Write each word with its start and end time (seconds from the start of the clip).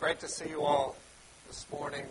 great 0.00 0.20
to 0.20 0.28
see 0.28 0.48
you 0.48 0.62
all 0.62 0.96
this 1.46 1.66
morning. 1.70 2.04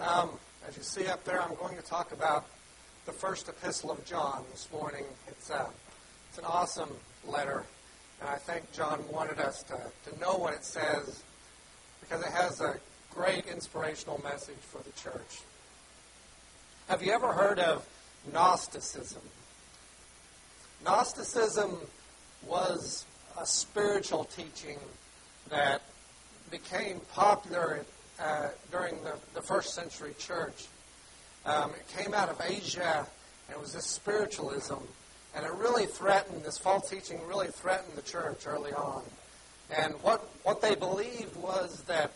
Um, 0.00 0.30
as 0.66 0.76
you 0.76 0.82
see 0.82 1.06
up 1.06 1.24
there, 1.24 1.40
I'm 1.40 1.54
going 1.56 1.76
to 1.76 1.82
talk 1.82 2.12
about 2.12 2.46
the 3.06 3.12
first 3.12 3.48
epistle 3.48 3.90
of 3.90 4.04
John 4.04 4.44
this 4.50 4.68
morning. 4.72 5.04
It's, 5.28 5.50
a, 5.50 5.56
uh, 5.56 5.66
it's 6.28 6.38
an 6.38 6.44
awesome 6.46 6.90
letter, 7.26 7.64
and 8.20 8.28
I 8.28 8.36
think 8.36 8.72
John 8.72 9.04
wanted 9.12 9.38
us 9.38 9.62
to, 9.64 9.78
to 10.10 10.18
know 10.18 10.36
what 10.36 10.54
it 10.54 10.64
says 10.64 11.22
because 12.00 12.22
it 12.22 12.32
has 12.32 12.60
a 12.60 12.76
great 13.14 13.46
inspirational 13.46 14.20
message 14.24 14.56
for 14.56 14.82
the 14.82 14.92
church. 14.92 15.42
Have 16.88 17.02
you 17.02 17.12
ever 17.12 17.32
heard 17.32 17.58
of 17.58 17.86
Gnosticism? 18.32 19.22
Gnosticism 20.84 21.76
was 22.46 23.04
a 23.40 23.46
spiritual 23.46 24.24
teaching 24.24 24.78
that 25.50 25.82
became 26.50 27.00
popular 27.12 27.84
uh, 28.20 28.48
during 28.70 29.02
the, 29.02 29.14
the, 29.34 29.42
first 29.42 29.74
century 29.74 30.14
church. 30.18 30.66
Um, 31.44 31.70
it 31.70 31.86
came 31.96 32.14
out 32.14 32.28
of 32.28 32.40
Asia, 32.40 33.06
and 33.48 33.56
it 33.56 33.60
was 33.60 33.72
this 33.72 33.86
spiritualism, 33.86 34.74
and 35.34 35.44
it 35.44 35.52
really 35.52 35.86
threatened, 35.86 36.44
this 36.44 36.58
false 36.58 36.88
teaching 36.88 37.20
really 37.26 37.48
threatened 37.48 37.94
the 37.96 38.02
church 38.02 38.46
early 38.46 38.72
on. 38.72 39.02
And 39.76 39.94
what, 40.02 40.28
what 40.42 40.60
they 40.62 40.74
believed 40.74 41.36
was 41.36 41.82
that, 41.86 42.12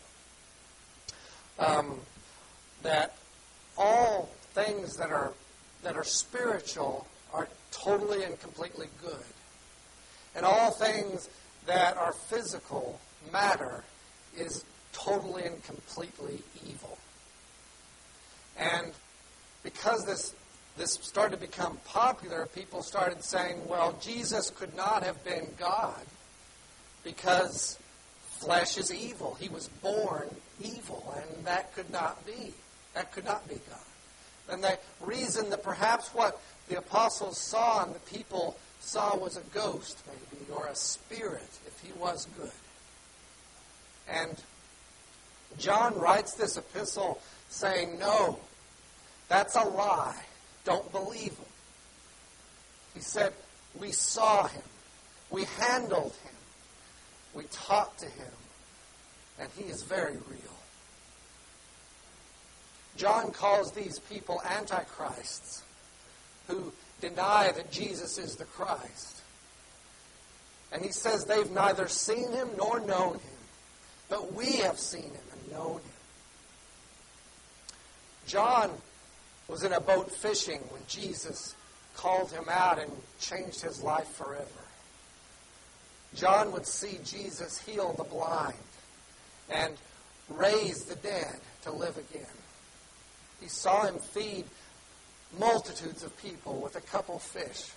um, 1.58 2.00
that 2.82 3.16
all 3.76 4.28
things 4.52 4.96
that 4.96 5.10
are, 5.10 5.32
that 5.82 5.96
are 5.96 6.04
spiritual 6.04 7.06
are 7.32 7.48
totally 7.70 8.22
and 8.24 8.38
completely 8.40 8.86
good. 9.02 9.24
And 10.34 10.44
all 10.46 10.70
things 10.70 11.28
that 11.66 11.96
are 11.96 12.12
physical, 12.12 13.00
matter, 13.32 13.84
is 14.38 14.64
totally 14.92 15.44
and 15.44 15.62
completely 15.64 16.42
evil. 16.66 16.98
And 18.58 18.92
because 19.62 20.04
this 20.04 20.34
this 20.78 20.94
started 21.02 21.40
to 21.40 21.46
become 21.46 21.78
popular, 21.84 22.46
people 22.54 22.82
started 22.82 23.22
saying, 23.24 23.60
well, 23.66 23.98
Jesus 24.00 24.50
could 24.50 24.74
not 24.76 25.02
have 25.02 25.22
been 25.24 25.48
God 25.58 26.00
because 27.02 27.78
flesh 28.22 28.78
is 28.78 28.94
evil. 28.94 29.36
He 29.40 29.48
was 29.48 29.68
born 29.82 30.28
evil, 30.60 31.12
and 31.16 31.44
that 31.44 31.74
could 31.74 31.90
not 31.90 32.24
be. 32.24 32.54
That 32.94 33.12
could 33.12 33.24
not 33.24 33.48
be 33.48 33.56
God. 33.68 33.78
And 34.50 34.62
they 34.62 34.76
reasoned 35.00 35.52
that 35.52 35.62
perhaps 35.62 36.14
what 36.14 36.40
the 36.68 36.78
apostles 36.78 37.38
saw 37.38 37.84
and 37.84 37.94
the 37.94 38.00
people 38.00 38.56
saw 38.80 39.16
was 39.16 39.36
a 39.36 39.42
ghost, 39.52 39.98
maybe, 40.06 40.44
or 40.52 40.66
a 40.68 40.76
spirit, 40.76 41.58
if 41.66 41.80
he 41.82 41.92
was 41.98 42.26
good. 42.38 42.52
And 44.10 44.34
John 45.58 45.98
writes 45.98 46.34
this 46.34 46.56
epistle 46.56 47.20
saying, 47.48 47.98
No, 47.98 48.38
that's 49.28 49.56
a 49.56 49.64
lie. 49.64 50.22
Don't 50.64 50.90
believe 50.92 51.32
him. 51.32 51.46
He 52.94 53.00
said, 53.00 53.32
We 53.78 53.92
saw 53.92 54.46
him. 54.46 54.62
We 55.30 55.44
handled 55.58 56.14
him. 56.22 56.34
We 57.34 57.44
talked 57.44 58.00
to 58.00 58.06
him. 58.06 58.32
And 59.38 59.48
he 59.56 59.64
is 59.64 59.82
very 59.82 60.16
real. 60.16 60.58
John 62.96 63.30
calls 63.30 63.72
these 63.72 64.00
people 64.00 64.42
antichrists 64.44 65.62
who 66.48 66.72
deny 67.00 67.52
that 67.52 67.70
Jesus 67.70 68.18
is 68.18 68.34
the 68.34 68.44
Christ. 68.44 69.22
And 70.72 70.84
he 70.84 70.90
says 70.90 71.24
they've 71.24 71.50
neither 71.50 71.86
seen 71.86 72.32
him 72.32 72.48
nor 72.58 72.80
known 72.80 73.14
him. 73.14 73.37
But 74.08 74.32
we 74.32 74.56
have 74.56 74.78
seen 74.78 75.02
him 75.02 75.22
and 75.32 75.52
known 75.52 75.76
him. 75.76 75.82
John 78.26 78.70
was 79.48 79.64
in 79.64 79.72
a 79.72 79.80
boat 79.80 80.10
fishing 80.10 80.60
when 80.70 80.82
Jesus 80.86 81.54
called 81.96 82.30
him 82.30 82.44
out 82.48 82.78
and 82.78 82.90
changed 83.20 83.62
his 83.62 83.82
life 83.82 84.08
forever. 84.08 84.44
John 86.14 86.52
would 86.52 86.66
see 86.66 86.98
Jesus 87.04 87.60
heal 87.60 87.92
the 87.92 88.04
blind 88.04 88.54
and 89.50 89.74
raise 90.28 90.84
the 90.84 90.96
dead 90.96 91.36
to 91.62 91.72
live 91.72 91.96
again. 91.98 92.26
He 93.40 93.48
saw 93.48 93.86
him 93.86 93.98
feed 93.98 94.44
multitudes 95.38 96.02
of 96.02 96.16
people 96.22 96.60
with 96.60 96.76
a 96.76 96.80
couple 96.80 97.18
fish. 97.18 97.70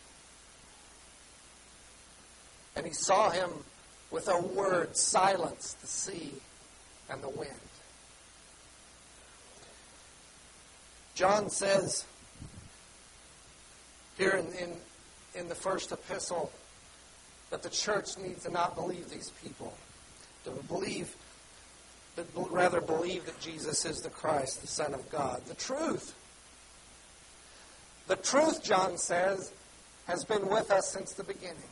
And 2.75 2.85
he 2.85 2.93
saw 2.93 3.29
him 3.29 3.49
with 4.11 4.27
a 4.27 4.39
word 4.39 4.95
silence 4.95 5.73
the 5.81 5.87
sea 5.87 6.33
and 7.09 7.23
the 7.23 7.29
wind. 7.29 7.51
John 11.15 11.49
says 11.49 12.05
here 14.17 14.31
in, 14.31 14.47
in, 14.53 14.75
in 15.35 15.49
the 15.49 15.55
first 15.55 15.91
epistle 15.91 16.51
that 17.49 17.63
the 17.63 17.69
church 17.69 18.17
needs 18.17 18.43
to 18.43 18.51
not 18.51 18.75
believe 18.75 19.09
these 19.09 19.31
people, 19.43 19.73
to 20.45 20.51
believe, 20.67 21.15
but 22.15 22.25
rather 22.51 22.81
believe 22.81 23.25
that 23.25 23.39
Jesus 23.39 23.85
is 23.85 24.01
the 24.01 24.09
Christ, 24.09 24.61
the 24.61 24.67
Son 24.67 24.93
of 24.93 25.09
God. 25.09 25.41
The 25.47 25.55
truth. 25.55 26.15
The 28.07 28.15
truth, 28.17 28.63
John 28.63 28.97
says, 28.97 29.53
has 30.07 30.25
been 30.25 30.47
with 30.49 30.71
us 30.71 30.91
since 30.91 31.13
the 31.13 31.23
beginning 31.23 31.69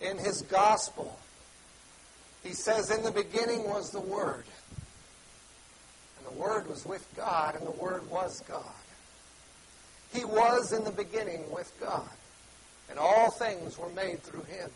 in 0.00 0.18
his 0.18 0.42
gospel. 0.42 1.18
He 2.42 2.52
says, 2.52 2.90
In 2.90 3.02
the 3.02 3.10
beginning 3.10 3.64
was 3.64 3.90
the 3.90 4.00
Word. 4.00 4.44
And 6.18 6.26
the 6.26 6.40
Word 6.40 6.68
was 6.68 6.84
with 6.86 7.06
God, 7.16 7.56
and 7.56 7.66
the 7.66 7.72
Word 7.72 8.08
was 8.10 8.40
God. 8.48 8.62
He 10.12 10.24
was 10.24 10.72
in 10.72 10.84
the 10.84 10.92
beginning 10.92 11.50
with 11.50 11.72
God. 11.80 12.08
And 12.88 12.98
all 12.98 13.30
things 13.30 13.78
were 13.78 13.88
made 13.90 14.22
through 14.22 14.44
him. 14.44 14.70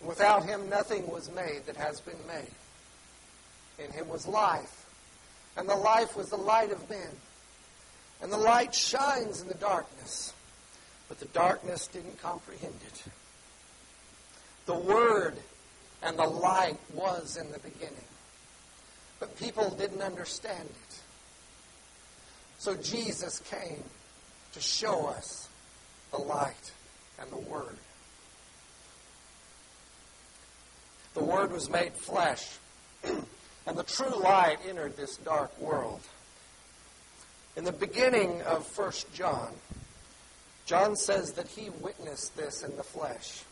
And 0.00 0.08
without 0.08 0.44
him, 0.44 0.68
nothing 0.68 1.08
was 1.08 1.30
made 1.30 1.62
that 1.66 1.76
has 1.76 2.00
been 2.00 2.18
made. 2.26 2.50
In 3.84 3.92
him 3.92 4.08
was 4.08 4.26
life. 4.26 4.86
And 5.56 5.68
the 5.68 5.76
life 5.76 6.16
was 6.16 6.28
the 6.28 6.36
light 6.36 6.72
of 6.72 6.90
men. 6.90 7.08
And 8.20 8.32
the 8.32 8.36
light 8.36 8.74
shines 8.74 9.40
in 9.40 9.48
the 9.48 9.54
darkness. 9.54 10.34
But 11.08 11.20
the 11.20 11.26
darkness 11.26 11.86
didn't 11.86 12.20
comprehend 12.20 12.74
it. 12.84 13.04
The 14.66 14.74
Word 14.74 15.36
and 16.02 16.18
the 16.18 16.26
light 16.26 16.78
was 16.92 17.36
in 17.36 17.50
the 17.52 17.58
beginning. 17.58 18.04
But 19.18 19.38
people 19.38 19.70
didn't 19.70 20.02
understand 20.02 20.68
it. 20.68 21.00
So 22.58 22.74
Jesus 22.74 23.40
came 23.50 23.82
to 24.52 24.60
show 24.60 25.06
us 25.06 25.48
the 26.10 26.18
light 26.18 26.72
and 27.20 27.30
the 27.30 27.38
Word. 27.38 27.76
The 31.14 31.24
Word 31.24 31.52
was 31.52 31.70
made 31.70 31.94
flesh, 31.94 32.58
and 33.04 33.76
the 33.78 33.84
true 33.84 34.20
light 34.20 34.58
entered 34.68 34.96
this 34.96 35.16
dark 35.16 35.58
world. 35.58 36.00
In 37.56 37.64
the 37.64 37.72
beginning 37.72 38.42
of 38.42 38.66
1 38.76 38.92
John, 39.14 39.54
John 40.66 40.94
says 40.94 41.32
that 41.32 41.48
he 41.48 41.70
witnessed 41.70 42.36
this 42.36 42.62
in 42.62 42.76
the 42.76 42.82
flesh. 42.82 43.44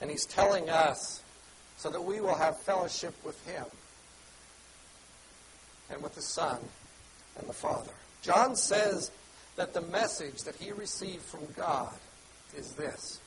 And 0.00 0.10
he's 0.10 0.26
telling 0.26 0.70
us 0.70 1.22
so 1.76 1.90
that 1.90 2.02
we 2.02 2.20
will 2.20 2.34
have 2.34 2.60
fellowship 2.60 3.14
with 3.24 3.44
him 3.46 3.64
and 5.90 6.02
with 6.02 6.14
the 6.14 6.22
Son 6.22 6.58
and 7.38 7.48
the 7.48 7.54
Father. 7.54 7.92
John 8.22 8.56
says 8.56 9.10
that 9.56 9.74
the 9.74 9.80
message 9.80 10.42
that 10.42 10.56
he 10.56 10.72
received 10.72 11.22
from 11.22 11.46
God 11.56 11.94
is 12.56 12.72
this 12.74 13.20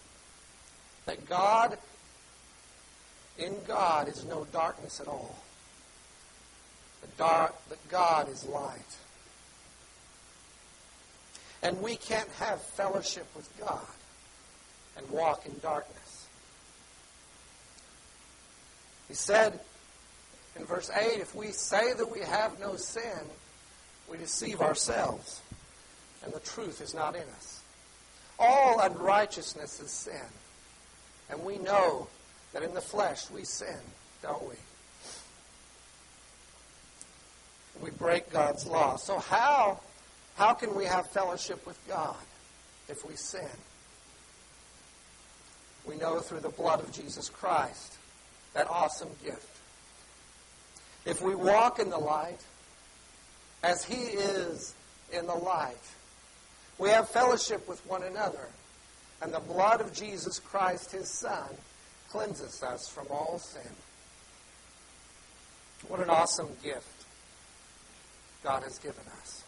that 1.06 1.28
God, 1.28 1.78
in 3.38 3.56
God, 3.68 4.08
is 4.08 4.24
no 4.26 4.46
darkness 4.52 5.00
at 5.00 5.08
all. 5.08 5.36
That 7.18 7.54
God 7.90 8.30
is 8.30 8.46
light. 8.46 8.98
And 11.64 11.82
we 11.82 11.96
can't 11.96 12.30
have 12.40 12.62
fellowship 12.62 13.28
with 13.36 13.50
God 13.60 13.86
and 14.98 15.10
walk 15.10 15.46
in 15.46 15.56
darkness. 15.62 16.01
He 19.12 19.16
said 19.16 19.60
in 20.58 20.64
verse 20.64 20.90
8 20.90 21.20
if 21.20 21.36
we 21.36 21.48
say 21.48 21.92
that 21.92 22.10
we 22.10 22.22
have 22.22 22.58
no 22.62 22.78
sin, 22.78 23.20
we 24.10 24.16
deceive 24.16 24.62
ourselves, 24.62 25.42
and 26.24 26.32
the 26.32 26.40
truth 26.40 26.80
is 26.80 26.94
not 26.94 27.18
in 27.18 27.24
us. 27.24 27.60
All 28.40 28.80
unrighteousness 28.80 29.82
is 29.82 29.92
sin. 29.92 30.24
And 31.30 31.44
we 31.44 31.58
know 31.58 32.08
that 32.54 32.64
in 32.64 32.74
the 32.74 32.80
flesh 32.80 33.30
we 33.30 33.44
sin, 33.44 33.82
don't 34.24 34.48
we? 34.48 34.56
We 37.84 37.90
break 37.90 38.32
God's 38.32 38.66
law. 38.66 38.96
So 38.96 39.20
how 39.20 39.82
how 40.38 40.54
can 40.54 40.74
we 40.74 40.86
have 40.86 41.06
fellowship 41.10 41.68
with 41.68 41.78
God 41.86 42.16
if 42.88 43.06
we 43.06 43.18
sin? 43.18 43.50
We 45.86 45.98
know 45.98 46.20
through 46.20 46.40
the 46.40 46.48
blood 46.48 46.80
of 46.80 46.94
Jesus 46.94 47.28
Christ. 47.28 47.98
That 48.54 48.70
awesome 48.70 49.10
gift. 49.24 49.48
If 51.06 51.22
we 51.22 51.36
walk 51.36 51.80
in 51.80 51.90
the 51.90 51.98
light, 51.98 52.40
as 53.64 53.84
He 53.84 53.96
is 53.96 54.76
in 55.12 55.26
the 55.28 55.36
light, 55.36 55.76
we 56.78 56.90
have 56.90 57.10
fellowship 57.10 57.68
with 57.68 57.86
one 57.88 58.04
another, 58.04 58.50
and 59.22 59.34
the 59.34 59.40
blood 59.40 59.82
of 59.82 59.94
Jesus 59.94 60.40
Christ, 60.40 60.92
His 60.92 61.10
Son, 61.10 61.50
cleanses 62.10 62.62
us 62.64 62.88
from 62.88 63.08
all 63.10 63.40
sin. 63.40 63.72
What 65.88 66.00
an 66.00 66.10
awesome 66.10 66.50
gift 66.64 67.06
God 68.44 68.64
has 68.64 68.78
given 68.80 69.04
us. 69.20 69.44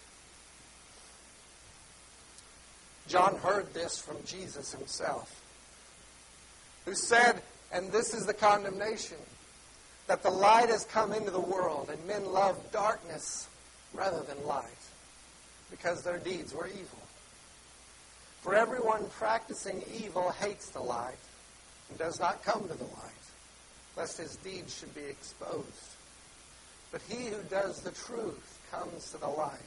John 3.08 3.36
heard 3.38 3.74
this 3.74 4.00
from 4.00 4.18
Jesus 4.26 4.74
himself, 4.74 5.42
who 6.86 6.96
said, 6.96 7.42
and 7.74 7.92
this 7.92 8.14
is 8.14 8.26
the 8.26 8.34
condemnation, 8.34 9.18
that 10.08 10.22
the 10.22 10.30
light 10.30 10.70
has 10.70 10.86
come 10.86 11.12
into 11.12 11.32
the 11.32 11.40
world, 11.40 11.90
and 11.90 12.06
men 12.06 12.26
love 12.32 12.58
darkness 12.72 13.50
rather 13.94 14.22
than 14.22 14.46
light, 14.46 14.66
because 15.72 16.04
their 16.04 16.20
deeds 16.20 16.54
were 16.54 16.68
evil. 16.68 17.00
For 18.42 18.56
everyone 18.56 19.06
practicing 19.18 19.82
evil 20.02 20.32
hates 20.32 20.70
the 20.70 20.82
light 20.82 21.18
and 21.90 21.98
does 21.98 22.20
not 22.20 22.44
come 22.44 22.62
to 22.68 22.74
the 22.74 22.84
light, 22.84 23.24
lest 23.98 24.18
his 24.18 24.36
deeds 24.38 24.78
should 24.78 24.94
be 24.94 25.06
exposed. 25.06 25.96
But 26.92 27.02
he 27.10 27.26
who 27.26 27.42
does 27.50 27.82
the 27.82 27.92
truth 27.92 28.60
comes 28.72 29.12
to 29.12 29.18
the 29.18 29.28
light, 29.28 29.58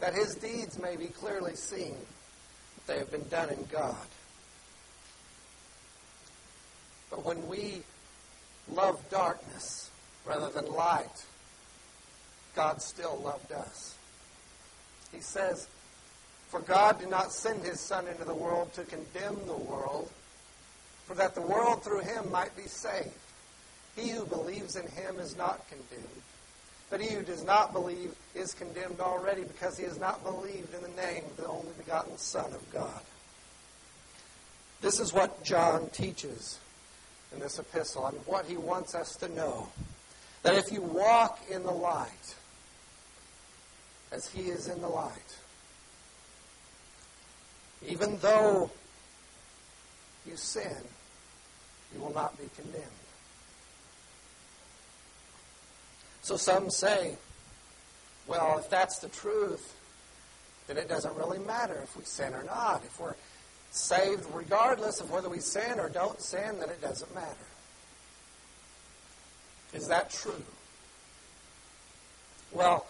that 0.00 0.14
his 0.14 0.34
deeds 0.34 0.78
may 0.78 0.96
be 0.96 1.06
clearly 1.06 1.54
seen, 1.54 1.96
that 2.74 2.92
they 2.92 2.98
have 2.98 3.10
been 3.10 3.28
done 3.28 3.50
in 3.50 3.64
God. 3.72 4.06
But 7.16 7.24
when 7.24 7.48
we 7.48 7.82
love 8.70 9.02
darkness 9.08 9.90
rather 10.26 10.50
than 10.50 10.70
light, 10.70 11.24
God 12.54 12.82
still 12.82 13.18
loved 13.24 13.52
us. 13.52 13.96
He 15.12 15.20
says, 15.20 15.66
For 16.48 16.60
God 16.60 16.98
did 17.00 17.08
not 17.08 17.32
send 17.32 17.64
his 17.64 17.80
Son 17.80 18.06
into 18.06 18.24
the 18.24 18.34
world 18.34 18.74
to 18.74 18.84
condemn 18.84 19.46
the 19.46 19.56
world, 19.56 20.10
for 21.06 21.14
that 21.14 21.34
the 21.34 21.40
world 21.40 21.82
through 21.82 22.02
him 22.02 22.30
might 22.30 22.54
be 22.54 22.66
saved. 22.66 23.08
He 23.94 24.10
who 24.10 24.26
believes 24.26 24.76
in 24.76 24.86
him 24.86 25.18
is 25.18 25.38
not 25.38 25.66
condemned. 25.70 26.22
But 26.90 27.00
he 27.00 27.14
who 27.14 27.22
does 27.22 27.44
not 27.44 27.72
believe 27.72 28.14
is 28.34 28.52
condemned 28.52 29.00
already 29.00 29.44
because 29.44 29.78
he 29.78 29.84
has 29.84 29.98
not 29.98 30.22
believed 30.22 30.74
in 30.74 30.82
the 30.82 31.02
name 31.02 31.24
of 31.24 31.36
the 31.38 31.48
only 31.48 31.72
begotten 31.78 32.18
Son 32.18 32.52
of 32.52 32.72
God. 32.72 33.00
This 34.82 35.00
is 35.00 35.14
what 35.14 35.42
John 35.42 35.88
teaches 35.88 36.58
in 37.36 37.42
this 37.42 37.58
epistle 37.58 38.06
and 38.06 38.16
what 38.26 38.46
he 38.46 38.56
wants 38.56 38.94
us 38.94 39.14
to 39.16 39.28
know. 39.28 39.68
That 40.42 40.54
if 40.54 40.72
you 40.72 40.80
walk 40.80 41.38
in 41.50 41.62
the 41.62 41.70
light, 41.70 42.34
as 44.10 44.28
he 44.28 44.48
is 44.48 44.68
in 44.68 44.80
the 44.80 44.88
light, 44.88 45.36
even 47.86 48.18
though 48.18 48.70
you 50.26 50.36
sin, 50.36 50.76
you 51.94 52.00
will 52.00 52.14
not 52.14 52.38
be 52.38 52.44
condemned. 52.56 52.84
So 56.22 56.36
some 56.36 56.70
say, 56.70 57.16
well, 58.26 58.58
if 58.58 58.70
that's 58.70 58.98
the 58.98 59.08
truth, 59.08 59.74
then 60.66 60.76
it 60.76 60.88
doesn't 60.88 61.14
really 61.16 61.38
matter 61.38 61.80
if 61.82 61.96
we 61.96 62.04
sin 62.04 62.34
or 62.34 62.42
not. 62.42 62.82
If 62.84 62.98
we're 62.98 63.14
saved 63.76 64.24
regardless 64.32 65.00
of 65.00 65.10
whether 65.10 65.28
we 65.28 65.38
sin 65.38 65.78
or 65.78 65.88
don't 65.88 66.20
sin, 66.20 66.58
then 66.58 66.70
it 66.70 66.80
doesn't 66.80 67.14
matter. 67.14 67.46
Is 69.74 69.88
that 69.88 70.10
true? 70.10 70.42
Well, 72.52 72.86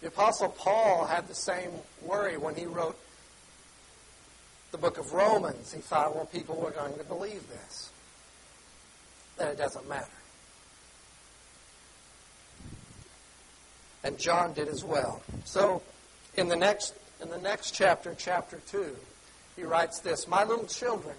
the 0.00 0.08
Apostle 0.08 0.48
Paul 0.48 1.06
had 1.06 1.28
the 1.28 1.34
same 1.34 1.70
worry 2.02 2.36
when 2.36 2.54
he 2.54 2.66
wrote 2.66 2.98
the 4.72 4.78
book 4.78 4.98
of 4.98 5.12
Romans. 5.12 5.72
He 5.72 5.80
thought, 5.80 6.14
well, 6.14 6.26
people 6.26 6.56
were 6.56 6.70
going 6.70 6.96
to 6.96 7.04
believe 7.04 7.46
this, 7.48 7.90
that 9.36 9.48
it 9.52 9.58
doesn't 9.58 9.88
matter. 9.88 10.06
And 14.02 14.18
John 14.18 14.54
did 14.54 14.68
as 14.68 14.82
well. 14.82 15.22
So, 15.44 15.82
in 16.36 16.48
the 16.48 16.56
next 16.56 16.94
in 17.22 17.28
the 17.28 17.38
next 17.38 17.72
chapter, 17.72 18.14
chapter 18.16 18.60
2, 18.70 18.96
he 19.56 19.62
writes 19.62 20.00
this 20.00 20.26
My 20.26 20.44
little 20.44 20.66
children, 20.66 21.16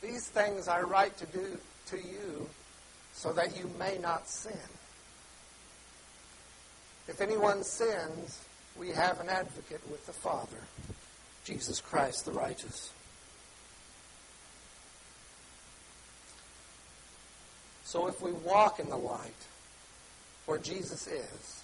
these 0.00 0.26
things 0.26 0.68
I 0.68 0.82
write 0.82 1.16
to 1.18 1.26
do 1.26 1.58
to 1.86 1.96
you 1.96 2.48
so 3.12 3.32
that 3.32 3.56
you 3.56 3.70
may 3.78 3.98
not 3.98 4.28
sin. 4.28 4.58
If 7.06 7.20
anyone 7.20 7.62
sins, 7.62 8.40
we 8.76 8.90
have 8.90 9.20
an 9.20 9.28
advocate 9.28 9.82
with 9.90 10.06
the 10.06 10.12
Father, 10.12 10.64
Jesus 11.44 11.80
Christ 11.80 12.24
the 12.24 12.32
righteous. 12.32 12.90
So 17.84 18.08
if 18.08 18.20
we 18.20 18.32
walk 18.32 18.80
in 18.80 18.88
the 18.88 18.96
light 18.96 19.46
where 20.46 20.58
Jesus 20.58 21.06
is, 21.06 21.62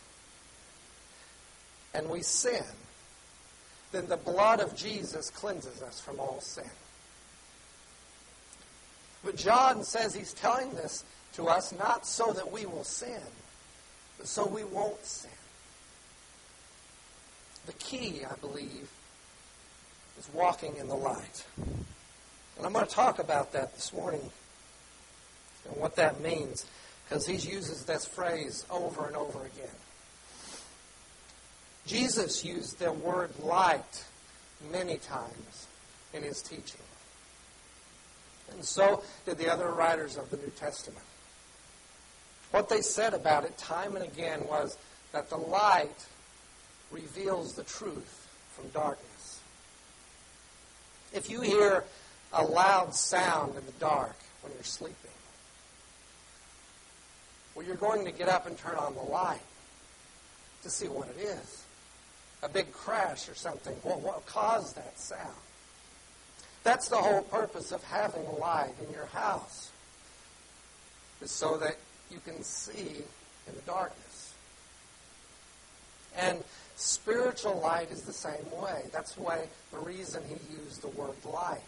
and 1.93 2.09
we 2.09 2.23
sin, 2.23 2.63
then 3.93 4.07
the 4.07 4.17
blood 4.17 4.61
of 4.61 4.77
Jesus 4.77 5.31
cleanses 5.31 5.83
us 5.83 6.01
from 6.01 6.21
all 6.21 6.41
sin. 6.41 6.71
But 9.25 9.37
John 9.37 9.85
says 9.85 10.15
he's 10.15 10.33
telling 10.33 10.71
this 10.71 11.05
to 11.35 11.49
us 11.49 11.73
not 11.73 12.07
so 12.07 12.33
that 12.33 12.51
we 12.51 12.67
will 12.67 12.85
sin, 12.85 13.21
but 14.19 14.27
so 14.27 14.47
we 14.47 14.65
won't 14.65 15.05
sin. 15.05 15.31
The 17.67 17.73
key, 17.75 18.23
I 18.29 18.35
believe, 18.37 18.91
is 20.19 20.29
walking 20.33 20.77
in 20.77 20.89
the 20.89 20.95
light. 20.95 21.45
And 21.57 22.67
I'm 22.67 22.73
going 22.73 22.87
to 22.87 22.91
talk 22.91 23.19
about 23.19 23.53
that 23.53 23.75
this 23.75 23.93
morning 23.93 24.31
and 25.69 25.81
what 25.81 25.97
that 25.97 26.21
means 26.21 26.67
because 27.09 27.27
he 27.27 27.35
uses 27.35 27.85
this 27.85 28.07
phrase 28.07 28.65
over 28.71 29.07
and 29.07 29.17
over 29.17 29.41
again. 29.41 29.75
Jesus 31.87 32.45
used 32.45 32.79
the 32.79 32.93
word 32.93 33.31
light 33.41 34.05
many 34.71 34.99
times 34.99 35.67
in 36.13 36.23
his 36.23 36.43
teaching. 36.43 36.81
And 38.53 38.65
so 38.65 39.03
did 39.27 39.39
the 39.39 39.53
other 39.53 39.71
writers 39.71 40.17
of 40.17 40.31
the 40.31 40.37
New 40.37 40.51
Testament. 40.57 41.05
What 42.51 42.69
they 42.69 42.81
said 42.81 43.15
about 43.15 43.45
it 43.45 43.57
time 43.57 43.97
and 43.97 44.05
again 44.05 44.47
was 44.49 44.77
that 45.13 45.31
the 45.31 45.37
light 45.37 46.07
reveals 46.91 47.55
the 47.55 47.63
truth 47.63 48.29
from 48.53 48.69
darkness. 48.69 49.41
If 51.13 51.31
you 51.31 51.41
hear 51.41 51.85
a 52.33 52.45
loud 52.45 52.95
sound 52.95 53.57
in 53.57 53.65
the 53.67 53.73
dark 53.73 54.17
when 54.43 54.53
you're 54.53 54.63
sleeping, 54.63 54.97
well, 57.55 57.67
you're 57.67 57.77
going 57.77 58.05
to 58.05 58.13
get 58.13 58.29
up 58.29 58.47
and 58.47 58.57
turn 58.57 58.77
on 58.77 58.95
the 58.95 59.03
light 59.03 59.41
to 60.63 60.71
see 60.71 60.87
what 60.87 61.09
it 61.09 61.21
is 61.21 61.65
a 62.43 62.49
big 62.49 62.73
crash 62.73 63.29
or 63.29 63.35
something. 63.35 63.77
Well, 63.85 64.01
what 64.01 64.27
caused 64.27 64.77
that 64.77 64.99
sound? 64.99 65.35
That's 66.63 66.89
the 66.89 66.97
whole 66.97 67.23
purpose 67.23 67.73
of 67.73 67.83
having 67.85 68.25
a 68.27 68.37
light 68.37 68.75
in 68.87 68.93
your 68.93 69.07
house, 69.07 69.71
is 71.23 71.31
so 71.31 71.57
that 71.59 71.77
you 72.11 72.19
can 72.25 72.43
see 72.43 73.03
in 73.47 73.55
the 73.55 73.63
darkness. 73.63 74.35
And 76.17 76.43
spiritual 76.77 77.61
light 77.61 77.91
is 77.91 78.03
the 78.03 78.13
same 78.13 78.51
way. 78.61 78.83
That's 78.93 79.17
why 79.17 79.47
the 79.71 79.79
reason 79.79 80.23
he 80.29 80.55
used 80.55 80.83
the 80.83 80.89
word 80.89 81.15
light. 81.25 81.61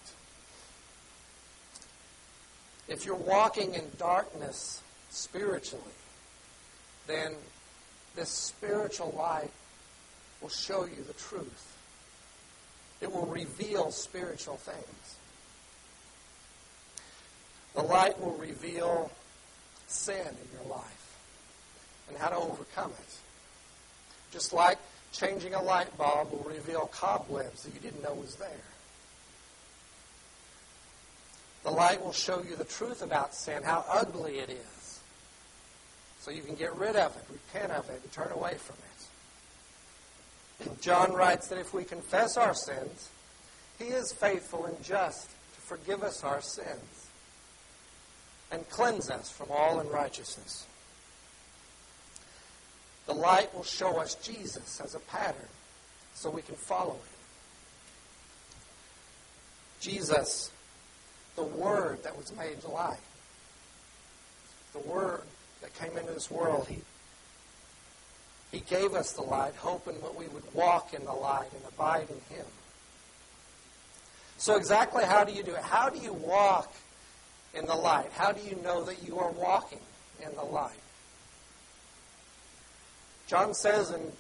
If 2.89 3.07
you're 3.07 3.15
walking 3.15 3.75
in 3.75 3.85
darkness 3.99 4.83
spiritually, 5.11 5.85
then 7.07 7.35
this 8.17 8.29
spiritual 8.29 9.15
light 9.17 9.51
will 10.43 10.49
show 10.49 10.85
you 10.85 11.03
the 11.07 11.13
truth. 11.15 11.77
It 13.01 13.11
will 13.13 13.27
reveal 13.27 13.91
spiritual 13.91 14.57
things. 14.57 15.17
The 17.75 17.83
light 17.83 18.21
will 18.21 18.33
reveal 18.33 19.11
sin 19.87 20.27
in 20.27 20.59
your 20.59 20.69
life 20.71 21.19
and 22.09 22.19
how 22.19 22.29
to 22.29 22.37
overcome 22.37 22.91
it. 22.91 23.15
Just 24.33 24.53
like 24.53 24.79
changing 25.13 25.55
a 25.55 25.63
light 25.63 25.97
bulb 25.97 26.33
will 26.33 26.51
reveal 26.51 26.87
cobwebs 26.93 27.63
that 27.63 27.75
you 27.75 27.81
didn't 27.81 28.03
know 28.03 28.15
was 28.15 28.37
there. 28.37 28.49
The 31.65 31.71
light 31.71 32.03
will 32.03 32.13
show 32.13 32.43
you 32.43 32.57
the 32.57 32.65
truth 32.65 33.03
about 33.03 33.35
sin, 33.35 33.63
how 33.63 33.85
ugly 33.89 34.39
it 34.39 34.51
is, 34.51 35.01
so 36.21 36.31
you 36.31 36.43
can 36.43 36.57
get 36.57 36.75
rid 36.77 36.97
of 36.97 37.17
it, 37.17 37.25
repent 37.31 37.73
of 37.73 37.89
it, 37.89 38.01
and 38.03 38.13
turn 38.13 38.33
away 38.33 38.55
from 38.55 38.77
it. 38.79 38.92
John 40.81 41.13
writes 41.13 41.49
that 41.49 41.59
if 41.59 41.73
we 41.73 41.85
confess 41.85 42.37
our 42.37 42.55
sins, 42.55 43.11
he 43.79 43.87
is 43.87 44.13
faithful 44.13 44.67
and 44.67 44.83
just 44.83 45.29
to 45.29 45.61
forgive 45.61 46.03
us 46.03 46.25
our 46.25 46.41
sins 46.41 47.09
and 48.51 48.69
cleanse 48.69 49.11
us 49.11 49.31
from 49.31 49.49
all 49.51 49.81
unrighteousness. 49.81 50.67
The 53.07 53.15
light 53.15 53.53
will 53.55 53.65
show 53.65 53.99
us 53.99 54.15
Jesus 54.17 54.81
as 54.81 54.95
a 54.95 55.01
pattern 55.01 55.49
so 56.15 56.31
we 56.31 56.43
can 56.43 56.55
follow 56.55 56.93
him. 56.93 57.01
Jesus, 59.81 60.53
the 61.35 61.43
Word 61.43 62.05
that 62.05 62.17
was 62.17 62.33
made 62.37 62.63
light, 62.65 63.01
the 64.73 64.79
Word 64.79 65.23
that 65.61 65.75
came 65.75 65.97
into 65.97 66.13
this 66.13 66.31
world, 66.31 66.69
he, 66.69 66.79
he 68.53 68.61
gave 68.61 68.93
us 68.93 69.13
the 69.13 69.23
light, 69.23 69.55
hoping 69.57 69.99
that 70.03 70.15
we 70.15 70.29
would 70.29 70.45
walk 70.53 70.93
in 70.93 71.05
the 71.07 71.13
light 71.13 71.49
and 71.53 71.63
abide 71.67 72.09
in 72.11 72.37
Him. 72.37 72.45
So, 74.37 74.57
exactly 74.57 75.05
how 75.05 75.25
do 75.25 75.33
you 75.33 75.43
do 75.43 75.55
it? 75.55 75.63
How 75.63 75.89
do 75.89 75.99
you 75.99 76.13
walk 76.13 76.73
in 77.55 77.65
the 77.65 77.75
light? 77.75 78.11
How 78.13 78.31
do 78.31 78.47
you 78.47 78.57
know 78.63 78.85
that 78.85 79.03
you 79.03 79.19
are 79.19 79.31
walking 79.31 79.81
in 80.25 80.35
the 80.37 80.45
light? 80.45 80.77
John 83.27 83.55
says 83.55 83.91
in 83.91 84.13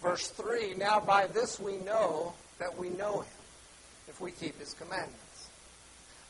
verse 0.00 0.28
3 0.28 0.74
Now 0.74 1.00
by 1.00 1.26
this 1.26 1.58
we 1.58 1.78
know 1.78 2.34
that 2.60 2.78
we 2.78 2.90
know 2.90 3.20
him, 3.20 3.42
if 4.06 4.20
we 4.20 4.30
keep 4.30 4.58
his 4.60 4.74
commandments. 4.74 5.48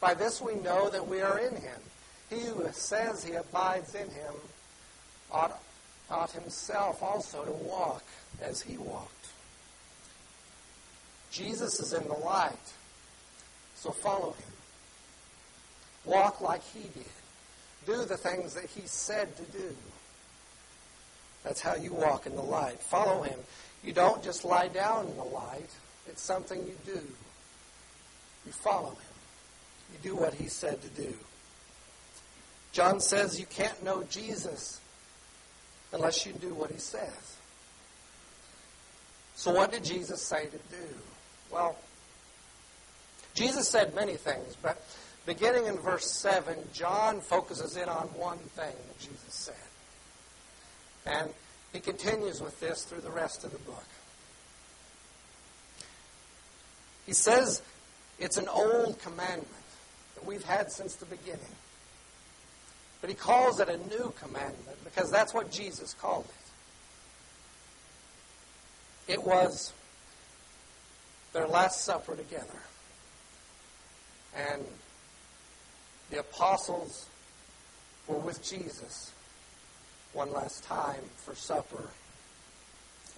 By 0.00 0.14
this 0.14 0.40
we 0.40 0.54
know 0.54 0.88
that 0.88 1.06
we 1.06 1.20
are 1.20 1.38
in 1.38 1.56
him. 1.56 1.80
He 2.30 2.40
who 2.40 2.66
says 2.72 3.22
he 3.22 3.34
abides 3.34 3.94
in 3.94 4.08
him 4.08 4.34
ought, 5.30 5.60
ought 6.10 6.30
himself 6.30 7.02
also 7.02 7.44
to 7.44 7.52
walk 7.52 8.04
as 8.40 8.60
he 8.60 8.76
walked. 8.76 9.12
Jesus 11.30 11.80
is 11.80 11.92
in 11.92 12.06
the 12.06 12.14
light, 12.14 12.72
so 13.74 13.90
follow 13.90 14.32
him. 14.32 14.52
Walk 16.04 16.40
like 16.40 16.62
he 16.72 16.82
did. 16.82 17.04
Do 17.84 18.04
the 18.04 18.16
things 18.16 18.54
that 18.54 18.66
he 18.66 18.82
said 18.86 19.36
to 19.36 19.42
do. 19.44 19.76
That's 21.44 21.60
how 21.60 21.76
you 21.76 21.92
walk 21.92 22.26
in 22.26 22.34
the 22.34 22.42
light. 22.42 22.80
Follow 22.80 23.22
him. 23.22 23.38
You 23.84 23.92
don't 23.92 24.22
just 24.22 24.44
lie 24.44 24.68
down 24.68 25.06
in 25.06 25.16
the 25.16 25.24
light, 25.24 25.70
it's 26.08 26.22
something 26.22 26.66
you 26.66 26.76
do. 26.84 27.00
You 28.44 28.52
follow 28.52 28.90
him. 28.90 29.14
You 29.92 30.10
do 30.10 30.16
what 30.16 30.34
he 30.34 30.48
said 30.48 30.80
to 30.82 30.88
do. 30.88 31.14
John 32.72 33.00
says 33.00 33.38
you 33.38 33.46
can't 33.46 33.82
know 33.82 34.02
Jesus 34.04 34.80
unless 35.92 36.26
you 36.26 36.32
do 36.32 36.52
what 36.54 36.70
he 36.70 36.78
says. 36.78 37.36
So, 39.34 39.52
what 39.52 39.70
did 39.70 39.84
Jesus 39.84 40.22
say 40.22 40.46
to 40.46 40.58
do? 40.74 40.88
Well, 41.50 41.76
Jesus 43.34 43.68
said 43.68 43.94
many 43.94 44.14
things, 44.14 44.56
but 44.60 44.82
beginning 45.26 45.66
in 45.66 45.76
verse 45.76 46.10
7, 46.10 46.56
John 46.72 47.20
focuses 47.20 47.76
in 47.76 47.88
on 47.88 48.06
one 48.14 48.38
thing 48.38 48.72
that 48.72 48.98
Jesus 48.98 49.20
said. 49.28 49.54
And 51.04 51.30
he 51.72 51.80
continues 51.80 52.40
with 52.40 52.58
this 52.60 52.84
through 52.84 53.02
the 53.02 53.10
rest 53.10 53.44
of 53.44 53.52
the 53.52 53.58
book. 53.58 53.84
He 57.04 57.12
says 57.12 57.62
it's 58.18 58.38
an 58.38 58.48
old 58.48 58.98
commandment 59.00 59.46
that 60.14 60.24
we've 60.24 60.44
had 60.44 60.72
since 60.72 60.94
the 60.94 61.06
beginning. 61.06 61.54
But 63.00 63.10
he 63.10 63.16
calls 63.16 63.60
it 63.60 63.68
a 63.68 63.76
new 63.76 64.12
commandment 64.20 64.78
because 64.84 65.10
that's 65.10 65.34
what 65.34 65.50
Jesus 65.50 65.94
called 65.94 66.26
it. 69.08 69.12
It 69.12 69.24
was 69.24 69.72
their 71.32 71.46
Last 71.46 71.84
Supper 71.84 72.16
together. 72.16 72.62
And 74.34 74.64
the 76.10 76.20
apostles 76.20 77.06
were 78.06 78.18
with 78.18 78.42
Jesus 78.42 79.12
one 80.12 80.32
last 80.32 80.64
time 80.64 81.02
for 81.16 81.34
supper. 81.34 81.90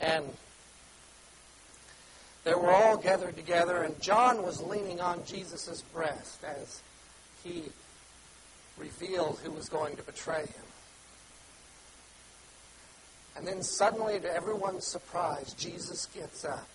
And 0.00 0.25
they 2.44 2.54
were 2.54 2.70
all 2.70 2.97
gathered 2.97 3.37
together, 3.37 3.82
and 3.82 4.00
John 4.00 4.42
was 4.42 4.62
leaning 4.62 5.00
on 5.00 5.25
Jesus' 5.25 5.82
breast 5.92 6.42
as 6.44 6.82
he 7.44 7.64
revealed 9.00 9.38
who 9.45 9.50
was 9.50 9.69
going 9.69 9.97
to 9.97 10.02
betray 10.02 10.40
him. 10.40 10.64
And 13.37 13.47
then 13.47 13.62
suddenly, 13.62 14.19
to 14.21 14.33
everyone's 14.33 14.87
surprise, 14.87 15.55
Jesus 15.55 16.07
gets 16.07 16.45
up 16.45 16.69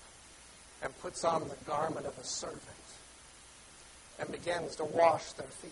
and 0.81 0.97
puts 1.01 1.23
on 1.25 1.47
the 1.47 1.55
garment 1.65 2.05
of 2.05 2.17
a 2.17 2.23
servant 2.23 2.61
and 4.19 4.31
begins 4.31 4.75
to 4.77 4.85
wash 4.85 5.33
their 5.33 5.47
feet. 5.47 5.71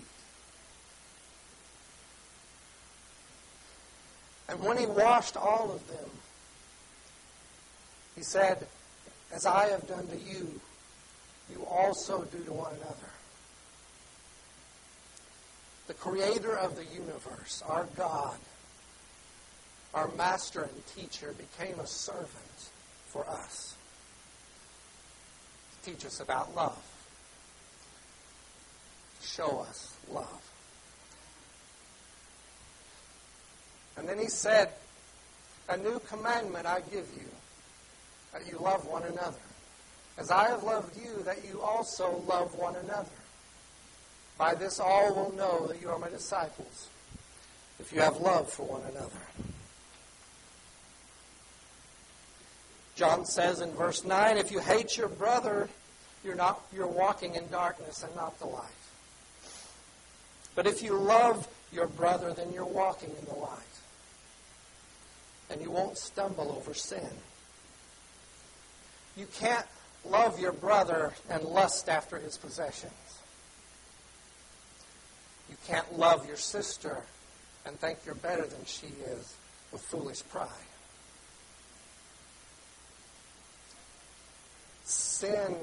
And 4.50 4.60
when 4.62 4.78
he 4.78 4.86
washed 4.86 5.38
all 5.38 5.72
of 5.72 5.88
them, 5.88 6.10
he 8.16 8.24
said, 8.24 8.68
As 9.34 9.46
I 9.46 9.70
have 9.70 9.88
done 9.88 10.08
to 10.08 10.18
you, 10.18 10.60
you 11.50 11.66
also 11.70 12.24
do 12.26 12.44
to 12.44 12.52
one 12.52 12.74
another. 12.74 13.11
The 15.92 15.98
creator 15.98 16.58
of 16.58 16.78
the 16.78 16.86
universe, 16.86 17.62
our 17.68 17.86
God, 17.98 18.38
our 19.94 20.08
master 20.16 20.62
and 20.62 20.88
teacher, 20.88 21.36
became 21.38 21.82
a 21.82 21.86
servant 21.86 22.70
for 23.08 23.28
us 23.28 23.76
to 25.84 25.92
teach 25.92 26.06
us 26.06 26.22
about 26.22 26.56
love, 26.56 26.82
to 29.22 29.28
show 29.28 29.66
us 29.68 29.94
love. 30.10 30.50
And 33.98 34.08
then 34.08 34.18
he 34.18 34.30
said, 34.30 34.70
A 35.68 35.76
new 35.76 36.00
commandment 36.08 36.68
I 36.68 36.80
give 36.90 37.10
you, 37.18 37.28
that 38.32 38.50
you 38.50 38.60
love 38.60 38.88
one 38.88 39.04
another. 39.04 39.44
As 40.18 40.32
I 40.32 40.48
have 40.48 40.64
loved 40.64 40.96
you, 40.96 41.22
that 41.24 41.44
you 41.44 41.60
also 41.62 42.24
love 42.30 42.56
one 42.56 42.78
another. 42.78 43.10
By 44.38 44.56
this 44.56 44.80
all 44.80 45.14
will 45.14 45.36
know 45.36 45.68
that 45.68 45.82
you 45.82 45.90
are 45.90 46.00
my 46.00 46.10
disciples, 46.10 46.90
if 47.80 47.94
you 47.94 48.02
have 48.02 48.18
love 48.18 48.52
for 48.52 48.64
one 48.64 48.82
another. 48.82 49.22
John 52.96 53.26
says 53.26 53.62
in 53.62 53.72
verse 53.72 54.04
9, 54.04 54.38
if 54.38 54.52
you 54.52 54.60
hate 54.60 54.98
your 54.98 55.08
brother, 55.08 55.70
you're 56.24 56.36
not 56.36 56.62
you're 56.74 56.88
walking 56.88 57.36
in 57.36 57.48
darkness 57.50 58.04
and 58.04 58.16
not 58.16 58.38
the 58.40 58.46
light. 58.46 58.70
But 60.54 60.68
if 60.68 60.84
you 60.84 60.96
love 60.96 61.48
your 61.72 61.88
brother, 61.88 62.34
then 62.34 62.52
you're 62.54 62.66
walking 62.66 63.10
in 63.18 63.26
the 63.26 63.40
light 63.40 63.60
and 65.50 65.62
you 65.62 65.72
won't 65.72 65.98
stumble 65.98 66.56
over 66.58 66.74
sin. 66.74 67.10
You 69.18 69.28
can't 69.34 69.66
love 70.06 70.40
your 70.40 70.54
brother 70.54 71.14
and 71.30 71.44
lust 71.44 71.90
after 71.90 72.18
his 72.18 72.38
possessions. 72.38 73.11
You 75.52 75.58
can't 75.68 76.00
love 76.00 76.26
your 76.26 76.38
sister 76.38 77.04
and 77.66 77.78
think 77.80 78.00
you're 78.06 78.16
better 78.16 78.46
than 78.48 78.66
she 78.66 78.88
is 78.88 79.36
with 79.72 79.82
foolish 79.82 80.24
pride. 80.30 80.48
Sin 84.86 85.56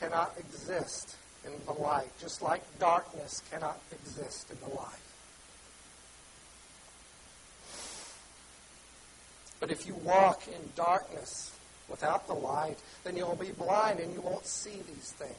cannot 0.00 0.32
exist 0.38 1.16
in 1.44 1.52
the 1.66 1.72
light, 1.80 2.08
just 2.18 2.42
like 2.42 2.62
darkness 2.78 3.42
cannot 3.50 3.78
exist 3.92 4.50
in 4.50 4.58
the 4.68 4.74
light. 4.74 4.88
But 9.60 9.70
if 9.70 9.86
you 9.86 9.94
walk 9.96 10.48
in 10.48 10.70
darkness 10.74 11.52
without 11.88 12.26
the 12.26 12.34
light, 12.34 12.78
then 13.04 13.16
you'll 13.16 13.36
be 13.36 13.52
blind 13.52 14.00
and 14.00 14.12
you 14.12 14.20
won't 14.20 14.46
see 14.46 14.82
these 14.86 15.12
things. 15.12 15.34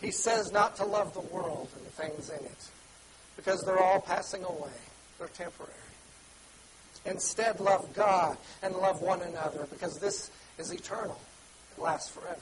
He 0.00 0.10
says 0.10 0.50
not 0.50 0.76
to 0.76 0.84
love 0.84 1.14
the 1.14 1.20
world 1.20 1.68
and 1.76 1.86
the 1.86 1.90
things 1.90 2.30
in 2.30 2.44
it 2.44 2.70
because 3.36 3.62
they're 3.62 3.78
all 3.78 4.00
passing 4.00 4.44
away, 4.44 4.70
they're 5.18 5.28
temporary. 5.28 5.72
Instead, 7.04 7.60
love 7.60 7.94
God 7.94 8.36
and 8.62 8.74
love 8.74 9.00
one 9.00 9.22
another 9.22 9.66
because 9.70 9.98
this 9.98 10.30
is 10.58 10.72
eternal, 10.72 11.20
it 11.76 11.80
lasts 11.80 12.10
forever. 12.10 12.40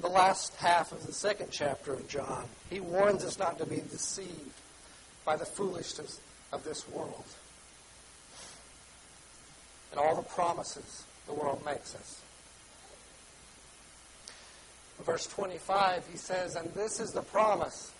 The 0.00 0.08
last 0.08 0.54
half 0.56 0.92
of 0.92 1.06
the 1.06 1.12
second 1.12 1.48
chapter 1.50 1.94
of 1.94 2.06
John, 2.08 2.44
he 2.68 2.80
warns 2.80 3.24
us 3.24 3.38
not 3.38 3.58
to 3.58 3.66
be 3.66 3.76
deceived 3.76 4.60
by 5.24 5.36
the 5.36 5.46
foolishness 5.46 6.20
of 6.52 6.64
this 6.64 6.86
world 6.88 7.24
and 9.94 10.00
all 10.00 10.16
the 10.16 10.22
promises 10.22 11.04
the 11.26 11.32
world 11.32 11.64
makes 11.64 11.94
us. 11.94 12.20
Verse 15.02 15.26
25, 15.26 16.06
he 16.10 16.16
says, 16.16 16.54
And 16.56 16.72
this 16.74 17.00
is 17.00 17.12
the 17.12 17.22
promise. 17.22 17.92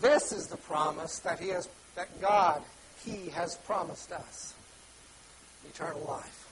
This 0.00 0.32
is 0.32 0.46
the 0.46 0.56
promise 0.56 1.18
that 1.20 1.40
he 1.40 1.48
has 1.48 1.68
that 1.98 2.20
God, 2.20 2.62
He 3.04 3.30
has 3.30 3.56
promised 3.56 4.12
us. 4.12 4.54
Eternal 5.68 6.04
life. 6.08 6.46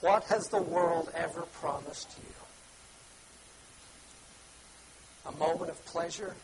What 0.00 0.24
has 0.24 0.48
the 0.48 0.60
world 0.60 1.10
ever 1.14 1.42
promised 1.60 2.10
you? 2.18 2.34
A 5.30 5.36
moment 5.36 5.70
of 5.70 5.84
pleasure? 5.86 6.34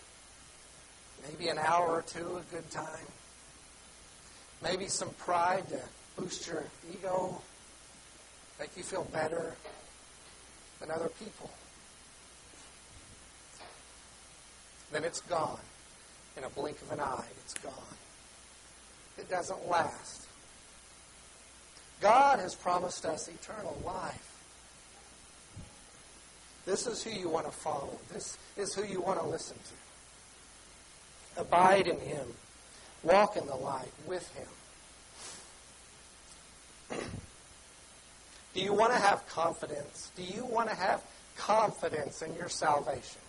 Maybe 1.29 1.49
an 1.49 1.59
hour 1.59 1.89
or 1.89 2.03
two, 2.03 2.37
a 2.37 2.55
good 2.55 2.71
time? 2.71 3.07
Maybe 4.63 4.87
some 4.87 5.11
pride 5.19 5.69
to 5.71 5.81
boost 6.17 6.47
your 6.47 6.63
ego, 6.93 7.43
make 8.61 8.77
you 8.77 8.85
feel 8.85 9.05
better 9.13 9.57
than 10.85 10.95
other 10.95 11.09
people? 11.09 11.51
Then 14.93 15.05
it's 15.05 15.21
gone. 15.23 15.61
In 16.37 16.45
a 16.45 16.51
blink 16.51 16.81
of 16.83 16.93
an 16.93 17.01
eye, 17.01 17.27
it's 17.45 17.55
gone. 17.55 17.73
It 19.17 19.31
doesn't 19.31 19.69
last. 19.69 20.27
God 22.01 22.39
has 22.41 22.55
promised 22.55 23.07
us 23.07 23.29
eternal 23.29 23.81
life. 23.85 24.31
This 26.67 26.87
is 26.87 27.03
who 27.03 27.11
you 27.11 27.29
want 27.29 27.47
to 27.47 27.53
follow. 27.53 27.99
This 28.13 28.37
is 28.57 28.75
who 28.75 28.85
you 28.85 29.01
want 29.01 29.21
to 29.21 29.27
listen 29.27 29.57
to. 31.37 31.41
Abide 31.41 31.87
in 31.87 32.01
Him. 32.01 32.27
Walk 33.03 33.37
in 33.37 33.47
the 33.47 33.55
light 33.55 33.93
with 34.07 34.29
Him. 34.35 34.49
Do 38.55 38.61
you 38.61 38.73
want 38.73 38.93
to 38.93 38.99
have 38.99 39.27
confidence? 39.29 40.11
Do 40.17 40.23
you 40.23 40.45
want 40.47 40.69
to 40.71 40.75
have 40.77 41.03
confidence 41.37 42.23
in 42.23 42.35
your 42.35 42.49
salvation? 42.49 43.21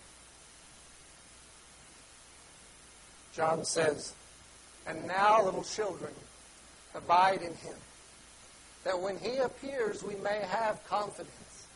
John 3.34 3.64
says, 3.64 4.14
And 4.86 5.06
now, 5.06 5.44
little 5.44 5.64
children, 5.64 6.12
abide 6.94 7.42
in 7.42 7.54
Him 7.54 7.76
that 8.86 9.00
when 9.00 9.18
he 9.18 9.38
appears, 9.38 10.04
we 10.04 10.14
may 10.14 10.40
have 10.48 10.80
confidence 10.86 11.66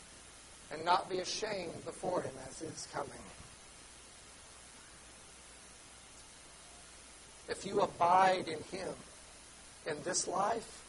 and 0.71 0.85
not 0.85 1.09
be 1.09 1.19
ashamed 1.19 1.83
before 1.83 2.21
him 2.21 2.31
as 2.47 2.61
is 2.61 2.87
coming. 2.93 3.11
If 7.49 7.65
you 7.65 7.81
abide 7.81 8.47
in 8.47 8.63
him 8.77 8.93
in 9.85 10.01
this 10.05 10.25
life, 10.25 10.85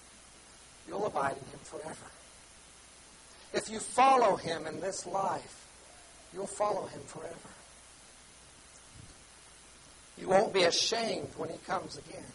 you'll 0.87 1.07
abide 1.07 1.33
in 1.33 1.45
him 1.51 1.59
forever. 1.65 2.07
If 3.53 3.69
you 3.69 3.79
follow 3.79 4.37
him 4.37 4.67
in 4.67 4.81
this 4.81 5.07
life, 5.07 5.67
you'll 6.33 6.47
follow 6.47 6.87
him 6.87 7.03
forever. 7.07 7.37
You 10.19 10.29
won't 10.29 10.55
be 10.55 10.63
ashamed 10.63 11.29
when 11.37 11.51
he 11.51 11.59
comes 11.67 11.99
again 11.99 12.33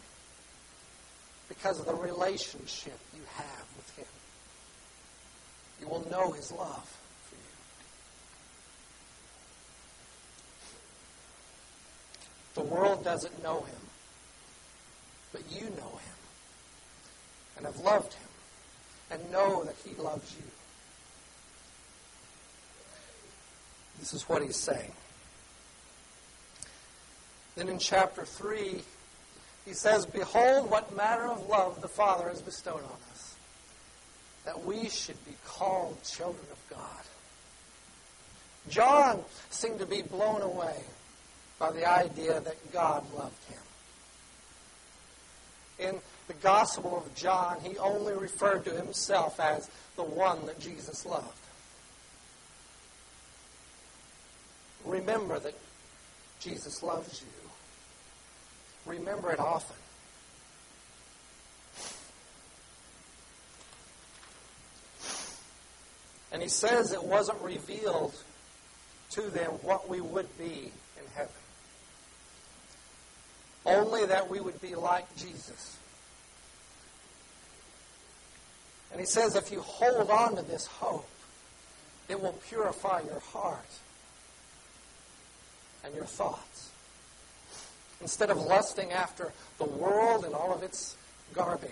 because 1.48 1.80
of 1.80 1.86
the 1.86 1.94
relationship 1.94 2.98
you 3.14 3.22
have 3.34 3.66
with 3.76 3.96
Him. 3.96 4.06
You 5.80 5.88
will 5.88 6.08
know 6.10 6.32
His 6.32 6.52
love 6.52 7.00
for 7.24 7.34
you. 12.60 12.62
The 12.62 12.74
world 12.74 13.04
doesn't 13.04 13.42
know 13.42 13.60
Him, 13.62 13.80
but 15.32 15.42
you 15.50 15.70
know 15.70 15.96
Him 15.96 16.16
and 17.56 17.66
have 17.66 17.78
loved 17.78 18.12
Him 18.12 18.28
and 19.10 19.32
know 19.32 19.64
that 19.64 19.76
He 19.84 19.94
loves 20.00 20.34
you. 20.36 20.44
This 23.98 24.14
is 24.14 24.28
what 24.28 24.42
He's 24.42 24.56
saying. 24.56 24.92
Then 27.56 27.68
in 27.68 27.78
chapter 27.78 28.24
3, 28.24 28.82
he 29.66 29.74
says, 29.74 30.06
Behold, 30.06 30.70
what 30.70 30.96
manner 30.96 31.26
of 31.26 31.48
love 31.48 31.80
the 31.80 31.88
Father 31.88 32.28
has 32.28 32.40
bestowed 32.40 32.84
on 32.84 32.98
us, 33.12 33.36
that 34.44 34.64
we 34.64 34.88
should 34.88 35.22
be 35.24 35.34
called 35.44 36.02
children 36.04 36.46
of 36.52 36.70
God. 36.70 37.04
John 38.68 39.24
seemed 39.50 39.80
to 39.80 39.86
be 39.86 40.02
blown 40.02 40.42
away 40.42 40.76
by 41.58 41.72
the 41.72 41.88
idea 41.88 42.40
that 42.40 42.72
God 42.72 43.04
loved 43.12 43.44
him. 43.50 43.58
In 45.78 46.00
the 46.28 46.34
Gospel 46.34 46.96
of 46.96 47.14
John, 47.14 47.58
he 47.60 47.76
only 47.78 48.14
referred 48.14 48.64
to 48.64 48.70
himself 48.70 49.40
as 49.40 49.68
the 49.96 50.02
one 50.02 50.46
that 50.46 50.60
Jesus 50.60 51.04
loved. 51.04 51.38
Remember 54.88 55.38
that 55.38 55.54
Jesus 56.40 56.82
loves 56.82 57.22
you 57.22 57.38
remember 58.88 59.30
it 59.30 59.38
often. 59.38 59.76
And 66.32 66.42
he 66.42 66.48
says 66.48 66.92
it 66.92 67.02
wasn't 67.02 67.40
revealed 67.40 68.14
to 69.10 69.22
them 69.22 69.50
what 69.62 69.88
we 69.88 70.00
would 70.00 70.36
be 70.38 70.70
in 70.98 71.06
heaven. 71.14 71.32
Only 73.64 74.06
that 74.06 74.28
we 74.28 74.40
would 74.40 74.60
be 74.60 74.74
like 74.74 75.14
Jesus. 75.16 75.76
And 78.90 79.00
he 79.00 79.06
says 79.06 79.36
if 79.36 79.50
you 79.50 79.60
hold 79.60 80.10
on 80.10 80.36
to 80.36 80.42
this 80.42 80.66
hope, 80.66 81.08
it 82.08 82.20
will 82.20 82.38
purify 82.48 83.00
your 83.02 83.20
heart 83.20 83.68
and 85.84 85.94
your 85.94 86.04
thoughts. 86.04 86.70
Instead 88.00 88.30
of 88.30 88.38
lusting 88.38 88.92
after 88.92 89.32
the 89.58 89.64
world 89.64 90.24
and 90.24 90.34
all 90.34 90.52
of 90.52 90.62
its 90.62 90.96
garbage, 91.34 91.70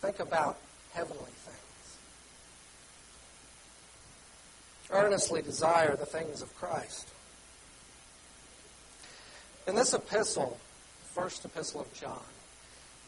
think 0.00 0.20
about 0.20 0.58
heavenly 0.92 1.18
things. 1.18 1.98
Earnestly 4.90 5.42
desire 5.42 5.96
the 5.96 6.06
things 6.06 6.42
of 6.42 6.54
Christ. 6.56 7.08
In 9.66 9.74
this 9.74 9.92
epistle, 9.92 10.58
first 11.12 11.44
epistle 11.44 11.82
of 11.82 11.92
John, 11.92 12.22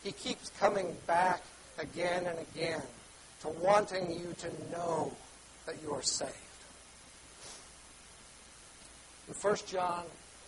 he 0.02 0.12
keeps 0.12 0.50
coming 0.60 0.96
back 1.06 1.42
again 1.78 2.26
and 2.26 2.38
again 2.38 2.82
to 3.40 3.48
wanting 3.48 4.10
you 4.10 4.34
to 4.38 4.70
know 4.70 5.12
that 5.66 5.76
you 5.82 5.92
are 5.94 6.02
saved. 6.02 6.49
In 9.30 9.36
1 9.36 9.56
John 9.68 10.02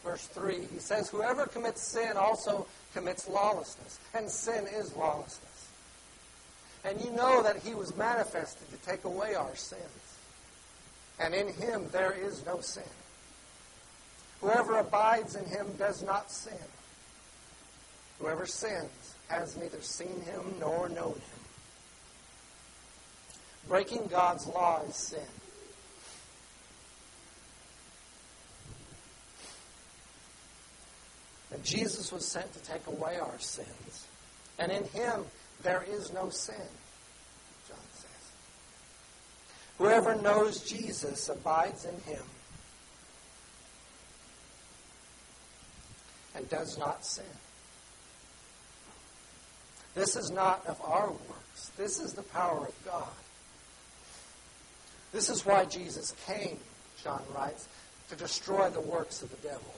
verse 0.04 0.26
3, 0.26 0.56
he 0.72 0.80
says, 0.80 1.08
Whoever 1.08 1.46
commits 1.46 1.82
sin 1.92 2.16
also 2.16 2.66
commits 2.92 3.28
lawlessness, 3.28 4.00
and 4.12 4.28
sin 4.28 4.66
is 4.74 4.96
lawlessness. 4.96 5.68
And 6.84 7.00
you 7.00 7.12
know 7.12 7.44
that 7.44 7.58
he 7.58 7.74
was 7.74 7.96
manifested 7.96 8.68
to 8.72 8.76
take 8.78 9.04
away 9.04 9.36
our 9.36 9.54
sins. 9.54 10.18
And 11.20 11.32
in 11.32 11.52
him 11.52 11.86
there 11.92 12.10
is 12.10 12.44
no 12.44 12.60
sin. 12.60 12.82
Whoever 14.40 14.78
abides 14.78 15.36
in 15.36 15.44
him 15.44 15.68
does 15.78 16.02
not 16.02 16.32
sin. 16.32 16.58
Whoever 18.18 18.46
sins 18.46 19.14
has 19.28 19.56
neither 19.56 19.80
seen 19.80 20.22
him 20.22 20.56
nor 20.58 20.88
known 20.88 21.14
him. 21.14 21.40
Breaking 23.68 24.08
God's 24.08 24.48
law 24.48 24.82
is 24.88 24.96
sin. 24.96 25.20
Jesus 31.62 32.12
was 32.12 32.26
sent 32.26 32.52
to 32.54 32.62
take 32.62 32.86
away 32.86 33.18
our 33.18 33.38
sins. 33.38 34.06
And 34.58 34.72
in 34.72 34.84
him 34.84 35.24
there 35.62 35.84
is 35.88 36.12
no 36.12 36.30
sin, 36.30 36.54
John 37.68 37.78
says. 37.94 38.32
Whoever 39.78 40.14
knows 40.14 40.60
Jesus 40.60 41.28
abides 41.28 41.84
in 41.84 41.98
him 42.12 42.22
and 46.34 46.48
does 46.48 46.78
not 46.78 47.04
sin. 47.04 47.24
This 49.94 50.16
is 50.16 50.30
not 50.30 50.66
of 50.66 50.80
our 50.82 51.10
works. 51.10 51.70
This 51.76 52.00
is 52.00 52.14
the 52.14 52.22
power 52.22 52.66
of 52.66 52.84
God. 52.84 53.08
This 55.12 55.28
is 55.28 55.44
why 55.44 55.66
Jesus 55.66 56.14
came, 56.26 56.58
John 57.02 57.22
writes, 57.34 57.68
to 58.08 58.16
destroy 58.16 58.70
the 58.70 58.80
works 58.80 59.22
of 59.22 59.30
the 59.30 59.48
devil 59.48 59.74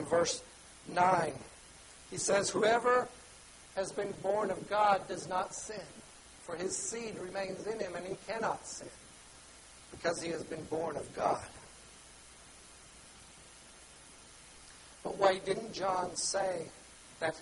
in 0.00 0.06
verse 0.06 0.42
9. 0.92 1.32
He 2.10 2.16
says, 2.16 2.50
Whoever 2.50 3.06
has 3.76 3.92
been 3.92 4.12
born 4.22 4.50
of 4.50 4.68
God 4.68 5.06
does 5.06 5.28
not 5.28 5.54
sin, 5.54 5.80
for 6.42 6.56
his 6.56 6.76
seed 6.76 7.16
remains 7.18 7.66
in 7.66 7.78
him, 7.78 7.94
and 7.94 8.06
he 8.06 8.16
cannot 8.26 8.66
sin, 8.66 8.88
because 9.92 10.20
he 10.20 10.30
has 10.30 10.42
been 10.42 10.64
born 10.64 10.96
of 10.96 11.14
God. 11.14 11.46
But 15.04 15.18
why 15.18 15.38
didn't 15.38 15.72
John 15.72 16.16
say 16.16 16.66
that 17.20 17.40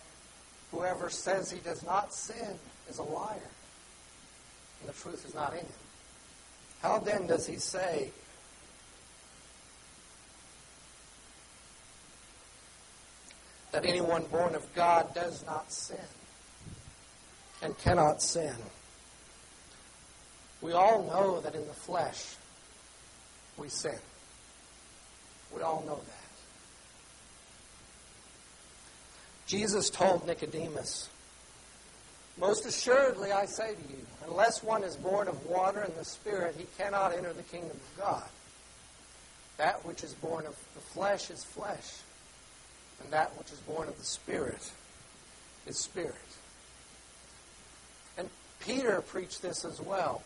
whoever 0.71 1.09
says 1.09 1.51
he 1.51 1.61
does 1.61 1.85
not 1.85 2.13
sin 2.13 2.59
is 2.89 2.99
a 2.99 3.03
liar, 3.03 3.51
and 4.81 4.89
the 4.89 4.93
truth 4.93 5.25
is 5.27 5.35
not 5.35 5.53
in 5.53 5.61
him? 5.61 5.67
How 6.83 6.99
then 6.99 7.27
does 7.27 7.47
he 7.47 7.57
say 7.57 8.13
that 13.73 13.85
anyone 13.85 14.25
born 14.31 14.55
of 14.55 14.75
God 14.75 15.15
does 15.15 15.45
not 15.47 15.73
sin. 15.73 15.99
and 17.61 17.77
cannot 17.79 18.23
sin. 18.23 18.55
We 20.61 20.73
all 20.73 21.03
know 21.05 21.41
that 21.41 21.55
in 21.55 21.67
the 21.67 21.73
flesh 21.73 22.37
we 23.57 23.69
sin. 23.69 23.99
We 25.55 25.63
all 25.63 25.83
know 25.87 25.97
that. 25.97 26.29
Jesus 29.47 29.91
told 29.91 30.27
Nicodemus, 30.27 31.09
Most 32.37 32.67
assuredly 32.67 33.33
I 33.33 33.47
say 33.47 33.75
to 33.75 33.91
you, 33.91 34.07
unless 34.27 34.63
one 34.63 34.85
is 34.85 34.95
born 34.97 35.27
of 35.27 35.47
water 35.47 35.81
and 35.81 35.95
the 35.97 36.05
Spirit, 36.05 36.55
he 36.57 36.67
cannot 36.77 37.17
enter 37.17 37.33
the 37.33 37.43
kingdom 37.43 37.71
of 37.71 37.99
God. 37.99 38.29
That 39.57 39.85
which 39.85 40.05
is 40.05 40.15
born 40.15 40.47
of 40.47 40.55
the 40.75 40.81
flesh 40.81 41.31
is 41.31 41.43
flesh, 41.43 41.97
and 43.03 43.13
that 43.13 43.37
which 43.39 43.53
is 43.53 43.59
born 43.61 43.89
of 43.89 43.99
the 43.99 44.05
Spirit 44.05 44.71
is 45.67 45.79
spirit. 45.79 46.15
And 48.17 48.29
Peter 48.61 49.01
preached 49.03 49.43
this 49.43 49.65
as 49.65 49.81
well, 49.81 50.23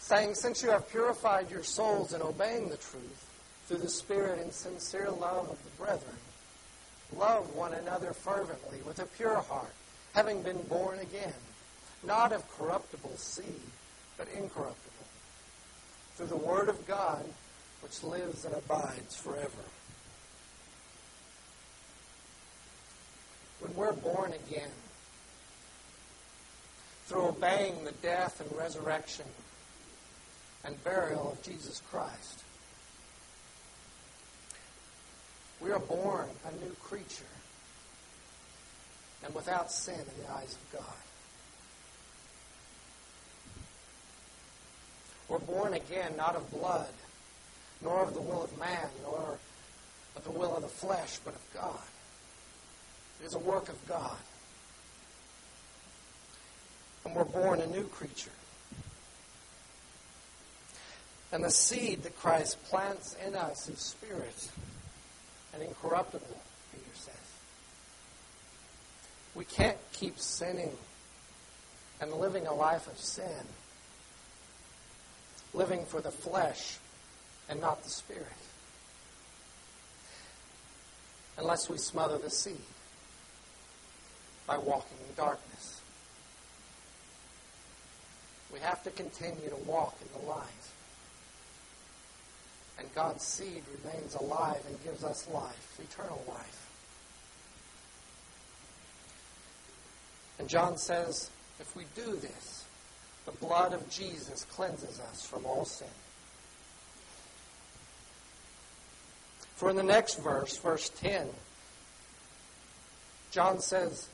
saying, 0.00 0.34
Since 0.34 0.62
you 0.62 0.70
have 0.70 0.90
purified 0.90 1.50
your 1.50 1.62
souls 1.62 2.12
in 2.12 2.22
obeying 2.22 2.68
the 2.68 2.76
truth 2.76 3.30
through 3.66 3.78
the 3.78 3.88
Spirit 3.88 4.40
and 4.40 4.52
sincere 4.52 5.10
love 5.10 5.48
of 5.48 5.58
the 5.64 5.82
brethren, 5.82 6.16
Love 7.16 7.54
one 7.54 7.74
another 7.74 8.12
fervently 8.12 8.78
with 8.84 8.98
a 8.98 9.06
pure 9.06 9.36
heart, 9.36 9.72
having 10.14 10.42
been 10.42 10.60
born 10.62 10.98
again, 10.98 11.34
not 12.02 12.32
of 12.32 12.48
corruptible 12.58 13.16
seed, 13.16 13.60
but 14.18 14.26
incorruptible, 14.28 15.06
through 16.16 16.26
the 16.26 16.36
Word 16.36 16.68
of 16.68 16.86
God, 16.86 17.24
which 17.82 18.02
lives 18.02 18.44
and 18.44 18.54
abides 18.54 19.16
forever. 19.16 19.50
We're 23.74 23.92
born 23.92 24.32
again, 24.32 24.70
through 27.06 27.28
obeying 27.28 27.84
the 27.84 27.92
death 27.92 28.40
and 28.40 28.58
resurrection 28.58 29.26
and 30.64 30.82
burial 30.84 31.32
of 31.32 31.42
Jesus 31.42 31.82
Christ, 31.90 32.44
We 35.64 35.72
are 35.72 35.78
born 35.78 36.28
a 36.46 36.64
new 36.64 36.72
creature 36.82 37.24
and 39.24 39.34
without 39.34 39.72
sin 39.72 39.94
in 39.94 40.22
the 40.22 40.30
eyes 40.30 40.54
of 40.54 40.72
God. 40.78 40.96
We're 45.26 45.38
born 45.38 45.72
again 45.72 46.18
not 46.18 46.36
of 46.36 46.50
blood, 46.50 46.92
nor 47.82 48.02
of 48.02 48.12
the 48.12 48.20
will 48.20 48.42
of 48.42 48.58
man, 48.58 48.88
nor 49.04 49.38
of 50.16 50.24
the 50.24 50.32
will 50.32 50.54
of 50.54 50.60
the 50.60 50.68
flesh, 50.68 51.18
but 51.24 51.34
of 51.34 51.54
God. 51.54 51.80
Is 53.24 53.34
a 53.34 53.38
work 53.38 53.70
of 53.70 53.88
God. 53.88 54.18
And 57.06 57.14
we're 57.14 57.24
born 57.24 57.62
a 57.62 57.66
new 57.66 57.84
creature. 57.84 58.30
And 61.32 61.42
the 61.42 61.50
seed 61.50 62.02
that 62.02 62.18
Christ 62.18 62.62
plants 62.64 63.16
in 63.26 63.34
us 63.34 63.66
is 63.70 63.78
spirit 63.78 64.50
and 65.54 65.62
incorruptible, 65.62 66.38
Peter 66.72 66.84
says. 66.94 67.14
We 69.34 69.46
can't 69.46 69.78
keep 69.94 70.18
sinning 70.18 70.76
and 72.02 72.12
living 72.12 72.46
a 72.46 72.52
life 72.52 72.86
of 72.86 72.98
sin, 72.98 73.46
living 75.54 75.86
for 75.86 76.02
the 76.02 76.10
flesh 76.10 76.76
and 77.48 77.58
not 77.58 77.82
the 77.84 77.90
spirit, 77.90 78.26
unless 81.38 81.70
we 81.70 81.78
smother 81.78 82.18
the 82.18 82.30
seed 82.30 82.60
by 84.46 84.58
walking 84.58 84.98
in 85.08 85.14
darkness. 85.14 85.80
We 88.52 88.60
have 88.60 88.82
to 88.84 88.90
continue 88.90 89.48
to 89.48 89.56
walk 89.56 89.96
in 90.00 90.20
the 90.20 90.26
light 90.28 90.46
and 92.78 92.92
God's 92.94 93.24
seed 93.24 93.62
remains 93.82 94.14
alive 94.14 94.62
and 94.66 94.82
gives 94.82 95.04
us 95.04 95.28
life, 95.28 95.78
eternal 95.80 96.22
life. 96.28 96.70
And 100.38 100.48
John 100.48 100.76
says, 100.76 101.30
if 101.60 101.76
we 101.76 101.84
do 101.94 102.16
this, 102.16 102.64
the 103.26 103.32
blood 103.32 103.72
of 103.72 103.88
Jesus 103.88 104.44
cleanses 104.44 105.00
us 105.00 105.24
from 105.24 105.46
all 105.46 105.64
sin. 105.64 105.86
For 109.54 109.70
in 109.70 109.76
the 109.76 109.84
next 109.84 110.16
verse, 110.16 110.58
verse 110.58 110.88
10, 110.90 111.28
John 113.30 113.60
says, 113.60 114.08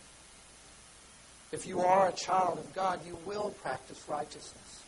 if 1.53 1.67
you 1.67 1.81
are 1.81 2.09
a 2.09 2.13
child 2.13 2.59
of 2.59 2.75
God, 2.75 3.01
you 3.07 3.19
will 3.27 3.51
practice 3.63 4.05
righteousness 4.09 4.83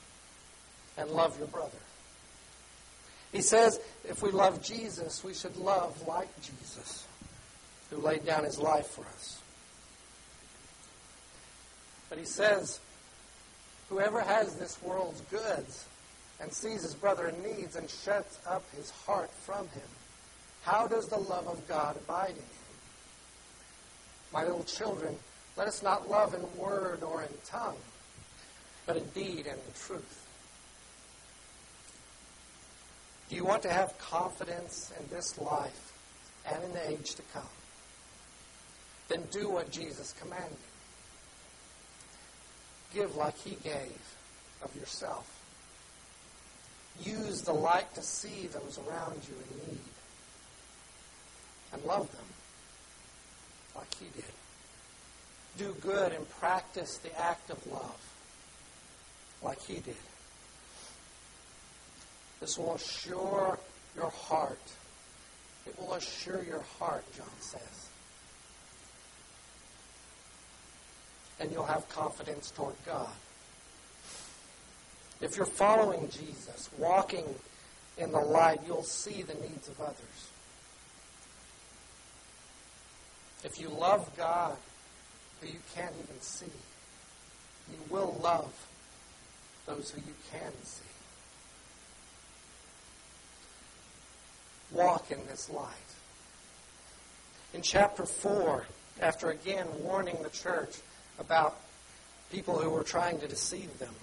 and 0.96 1.11
love 1.11 1.38
your 1.38 1.48
brother. 1.48 1.79
He 3.33 3.42
says 3.42 3.81
if 4.05 4.22
we 4.22 4.31
love 4.31 4.62
Jesus, 4.62 5.25
we 5.25 5.35
should 5.35 5.57
love 5.57 6.07
like 6.07 6.29
Jesus, 6.42 7.07
who 7.90 7.96
laid 7.96 8.25
down 8.27 8.44
his 8.44 8.59
life 8.59 8.87
for 8.87 9.05
us. 9.07 9.40
But 12.09 12.18
he 12.18 12.27
says, 12.27 12.79
whoever 13.88 14.20
has 14.20 14.57
this 14.57 14.81
world's 14.83 15.22
goods 15.22 15.87
and 16.40 16.53
sees 16.53 16.83
his 16.83 16.94
brother 16.94 17.29
in 17.29 17.42
needs 17.42 17.75
and 17.75 17.88
shuts 17.88 18.38
up 18.46 18.64
his 18.77 18.90
heart 18.90 19.31
from 19.31 19.66
him, 19.68 19.88
how 20.62 20.87
does 20.87 21.09
the 21.09 21.18
love 21.18 21.48
of 21.48 21.66
God 21.66 21.96
abide 21.96 22.31
in 22.31 22.37
him? 22.37 22.44
My 24.33 24.44
little 24.44 24.64
children, 24.64 25.16
let 25.57 25.69
us 25.69 25.83
not 25.83 26.11
love 26.11 26.35
in 26.35 26.41
word 26.57 27.03
or 27.03 27.23
in 27.23 27.29
tongue, 27.45 27.77
but 28.87 28.97
in 28.97 29.05
deed 29.09 29.47
and 29.47 29.59
in 29.59 29.73
truth. 29.75 30.27
Do 33.29 33.37
you 33.37 33.45
want 33.45 33.62
to 33.62 33.73
have 33.73 33.97
confidence 33.99 34.93
in 34.99 35.09
this 35.09 35.38
life 35.38 35.93
and 36.51 36.62
in 36.65 36.73
the 36.73 36.91
age 36.91 37.15
to 37.15 37.23
come? 37.33 37.43
Then 39.09 39.25
do 39.31 39.49
what 39.51 39.71
Jesus 39.71 40.15
commanded. 40.21 40.57
Give 42.95 43.15
like 43.17 43.38
he 43.38 43.57
gave 43.62 44.01
of 44.62 44.75
yourself. 44.77 45.29
Use 47.03 47.43
the 47.43 47.53
light 47.53 47.95
to 47.95 48.03
see 48.03 48.49
those 48.49 48.79
around 48.79 49.21
you 49.27 49.35
in 49.35 49.73
need. 49.73 49.81
And 51.73 51.83
love 51.85 52.11
them 52.12 52.25
like 53.75 53.95
he 53.95 54.07
did. 54.15 54.25
Do 55.59 55.75
good 55.81 56.12
and 56.12 56.29
practice 56.31 56.99
the 56.99 57.19
act 57.21 57.51
of 57.51 57.65
love 57.67 58.15
like 59.43 59.61
he 59.62 59.75
did. 59.75 59.97
This 62.41 62.59
will 62.59 62.75
assure 62.75 63.59
your 63.95 64.11
heart. 64.11 64.61
It 65.67 65.79
will 65.79 65.95
assure 65.95 66.43
your 66.43 66.65
heart, 66.79 67.05
John 67.17 67.27
says. 67.41 67.88
And 71.38 71.53
you'll 71.53 71.67
have 71.67 71.88
confidence 71.88 72.51
toward 72.51 72.75
God. 72.87 73.12
If 75.21 75.37
you're 75.37 75.47
following 75.47 76.09
Jesus, 76.09 76.69
walking 76.79 77.25
in 77.99 78.11
the 78.11 78.19
light, 78.19 78.61
you'll 78.67 78.83
see 78.83 79.23
the 79.23 79.35
needs 79.35 79.69
of 79.69 79.81
others. 79.81 80.31
If 83.45 83.61
you 83.61 83.69
love 83.69 84.11
God, 84.17 84.57
who 85.43 85.49
you 85.49 85.61
can't 85.75 85.95
even 86.03 86.21
see, 86.21 86.47
you 87.71 87.79
will 87.91 88.19
love 88.23 88.67
those 89.67 89.91
who 89.91 90.01
you 90.01 90.15
can 90.31 90.53
see. 90.65 90.85
walk 94.73 95.11
in 95.11 95.19
this 95.27 95.51
light. 95.51 95.69
In 97.55 97.63
chapter 97.63 98.05
4, 98.05 98.67
after 99.01 99.31
again 99.31 99.67
warning 99.81 100.17
the 100.23 100.31
church 100.31 100.77
about 101.19 101.59
people 102.31 102.59
who 102.59 102.71
were 102.71 102.83
trying 102.83 103.21
to 103.21 103.29
deceive 103.29 103.79
them, 103.79 103.95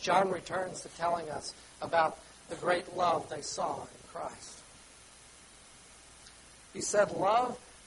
John 0.00 0.30
returns 0.30 0.82
to 0.82 0.88
telling 0.88 1.28
us 1.30 1.54
about 1.82 2.18
the 2.48 2.56
great 2.56 2.96
love 2.96 3.28
they 3.28 3.40
saw 3.40 3.82
in 3.82 4.08
Christ. 4.12 4.60
He 6.72 6.80
said, 6.80 7.10
Love 7.12 7.58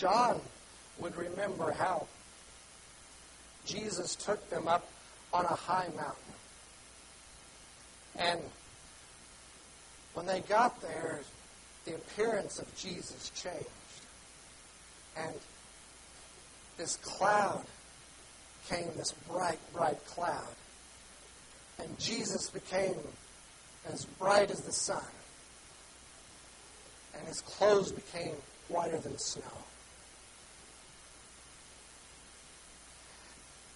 John 0.00 0.40
would 0.98 1.14
remember 1.14 1.72
how 1.72 2.06
Jesus 3.66 4.14
took 4.14 4.48
them 4.48 4.66
up 4.66 4.88
on 5.30 5.44
a 5.44 5.48
high 5.48 5.88
mountain. 5.94 6.34
And 8.16 8.40
when 10.14 10.24
they 10.24 10.40
got 10.40 10.80
there, 10.80 11.20
the 11.84 11.96
appearance 11.96 12.58
of 12.58 12.74
Jesus 12.78 13.30
changed. 13.34 13.66
And 15.18 15.34
this 16.78 16.96
cloud 16.96 17.66
came, 18.70 18.88
this 18.96 19.12
bright, 19.28 19.58
bright 19.74 20.02
cloud. 20.06 20.54
And 21.78 21.98
Jesus 21.98 22.48
became 22.48 22.96
as 23.92 24.06
bright 24.06 24.50
as 24.50 24.62
the 24.62 24.72
sun. 24.72 25.04
And 27.18 27.28
his 27.28 27.42
clothes 27.42 27.92
became 27.92 28.36
whiter 28.68 28.96
than 28.96 29.18
snow. 29.18 29.44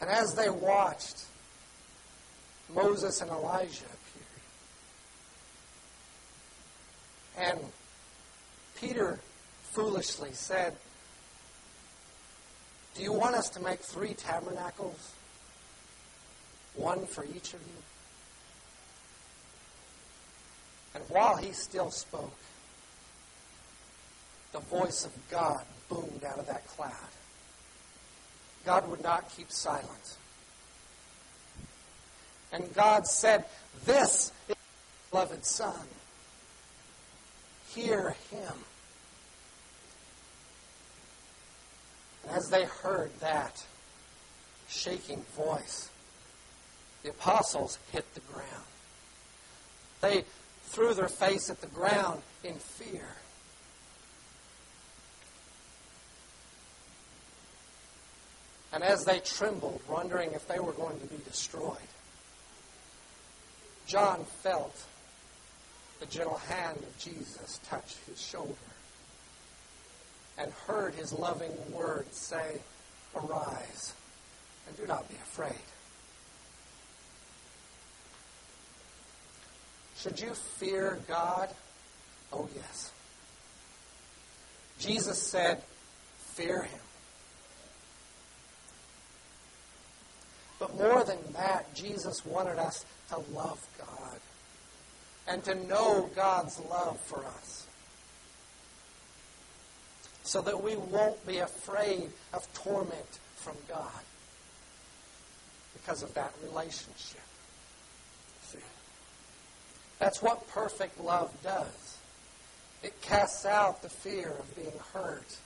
And 0.00 0.11
as 0.11 0.35
they 0.35 0.50
watched, 0.50 1.24
Moses 2.74 3.20
and 3.20 3.30
Elijah 3.30 3.85
appeared. 7.37 7.57
And 7.57 7.61
Peter 8.76 9.20
foolishly 9.72 10.33
said, 10.33 10.76
Do 12.94 13.02
you 13.02 13.12
want 13.12 13.35
us 13.35 13.48
to 13.50 13.61
make 13.61 13.80
three 13.80 14.14
tabernacles? 14.14 15.12
One 16.74 17.07
for 17.07 17.24
each 17.24 17.54
of 17.54 17.61
you? 17.61 17.83
And 20.94 21.04
while 21.09 21.37
he 21.37 21.52
still 21.52 21.90
spoke, 21.90 22.37
the 24.52 24.61
voice 24.61 25.04
of 25.04 25.12
God 25.30 25.64
boomed 25.88 26.24
out 26.24 26.38
of 26.38 26.46
that 26.46 26.66
cloud. 26.68 26.92
God 28.64 28.88
would 28.88 29.03
not 29.03 29.31
keep 29.31 29.50
silent. 29.50 30.16
And 32.53 32.72
God 32.74 33.07
said, 33.07 33.44
This 33.85 34.33
is 34.48 34.57
my 35.12 35.24
beloved 35.24 35.44
Son. 35.44 35.87
Hear 37.74 38.14
him. 38.31 38.53
And 42.22 42.37
as 42.37 42.48
they 42.48 42.64
heard 42.64 43.11
that 43.20 43.64
shaking 44.68 45.22
voice, 45.37 45.90
the 47.03 47.11
apostles 47.11 47.79
hit 47.92 48.14
the 48.14 48.20
ground. 48.20 48.48
They 50.00 50.24
threw 50.64 50.94
their 50.94 51.09
face 51.09 51.50
at 51.50 51.61
the 51.61 51.66
ground 51.66 52.22
in 52.42 52.55
fear. 52.55 53.16
And 58.74 58.82
as 58.82 59.04
they 59.04 59.20
trembled, 59.20 59.80
wondering 59.88 60.32
if 60.32 60.48
they 60.48 60.58
were 60.58 60.72
going 60.72 60.98
to 60.98 61.06
be 61.06 61.22
destroyed, 61.24 61.76
John 63.87 64.24
felt 64.24 64.84
the 66.00 66.06
gentle 66.06 66.38
hand 66.48 66.78
of 66.78 66.98
Jesus 66.98 67.60
touch 67.68 67.94
his 68.08 68.20
shoulder 68.20 68.52
and 70.37 70.50
heard 70.66 70.94
his 70.94 71.12
loving 71.12 71.52
words 71.72 72.18
say, 72.18 72.58
Arise 73.14 73.94
and 74.66 74.76
do 74.76 74.87
not 74.88 75.08
be 75.08 75.14
afraid. 75.14 75.54
Should 79.96 80.20
you 80.20 80.34
fear 80.34 80.98
God? 81.06 81.48
Oh, 82.32 82.48
yes. 82.56 82.90
Jesus 84.80 85.22
said, 85.22 85.62
Fear 86.34 86.64
him. 86.64 86.80
But 90.59 90.77
more 90.77 91.05
than 91.05 91.19
that, 91.33 91.75
Jesus 91.75 92.25
wanted 92.25 92.59
us 92.59 92.85
to 93.11 93.19
love 93.33 93.67
God 93.79 94.19
and 95.27 95.43
to 95.45 95.55
know 95.55 96.11
God's 96.14 96.61
love 96.71 97.01
for 97.01 97.25
us 97.25 97.67
so 100.23 100.40
that 100.40 100.62
we 100.62 100.75
won't 100.77 101.25
be 101.27 101.38
afraid 101.38 102.11
of 102.33 102.53
torment 102.55 103.19
from 103.37 103.57
God 103.69 104.01
because 105.75 106.03
of 106.03 106.14
that 106.14 106.33
relationship. 106.43 107.21
See? 108.43 108.59
That's 109.99 110.23
what 110.23 110.49
perfect 110.49 110.99
love 111.01 111.31
does. 111.43 111.99
It 112.83 113.01
casts 113.03 113.45
out 113.47 113.83
the 113.83 113.88
fear 113.88 114.35
of 114.38 114.57
being 114.57 114.79
hurt. 114.93 115.38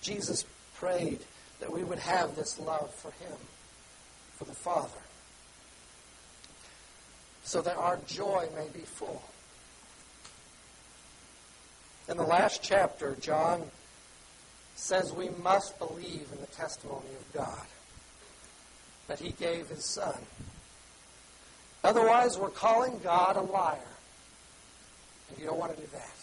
Jesus 0.00 0.44
prayed 0.76 1.20
that 1.60 1.72
we 1.72 1.82
would 1.82 1.98
have 1.98 2.36
this 2.36 2.58
love 2.58 2.92
for 2.94 3.10
Him, 3.24 3.36
for 4.36 4.44
the 4.44 4.54
Father, 4.54 4.88
so 7.42 7.62
that 7.62 7.76
our 7.76 7.98
joy 8.06 8.48
may 8.56 8.68
be 8.72 8.84
full. 8.84 9.22
In 12.08 12.16
the 12.16 12.22
last 12.22 12.62
chapter, 12.62 13.16
John 13.20 13.62
says 14.74 15.12
we 15.12 15.30
must 15.42 15.78
believe 15.78 16.28
in 16.32 16.40
the 16.40 16.46
testimony 16.48 17.08
of 17.18 17.32
God, 17.32 17.66
that 19.08 19.20
He 19.20 19.30
gave 19.30 19.68
His 19.68 19.84
Son. 19.84 20.18
Otherwise, 21.82 22.38
we're 22.38 22.50
calling 22.50 22.98
God 23.02 23.36
a 23.36 23.42
liar. 23.42 23.78
And 25.28 25.38
you 25.38 25.46
don't 25.46 25.58
want 25.58 25.74
to 25.76 25.80
do 25.80 25.88
that. 25.92 26.14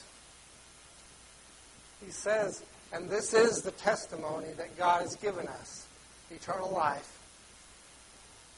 He 2.03 2.11
says, 2.11 2.63
and 2.93 3.09
this 3.09 3.33
is 3.33 3.61
the 3.61 3.71
testimony 3.71 4.51
that 4.57 4.77
God 4.77 5.01
has 5.01 5.15
given 5.15 5.47
us 5.47 5.87
eternal 6.29 6.69
life. 6.71 7.19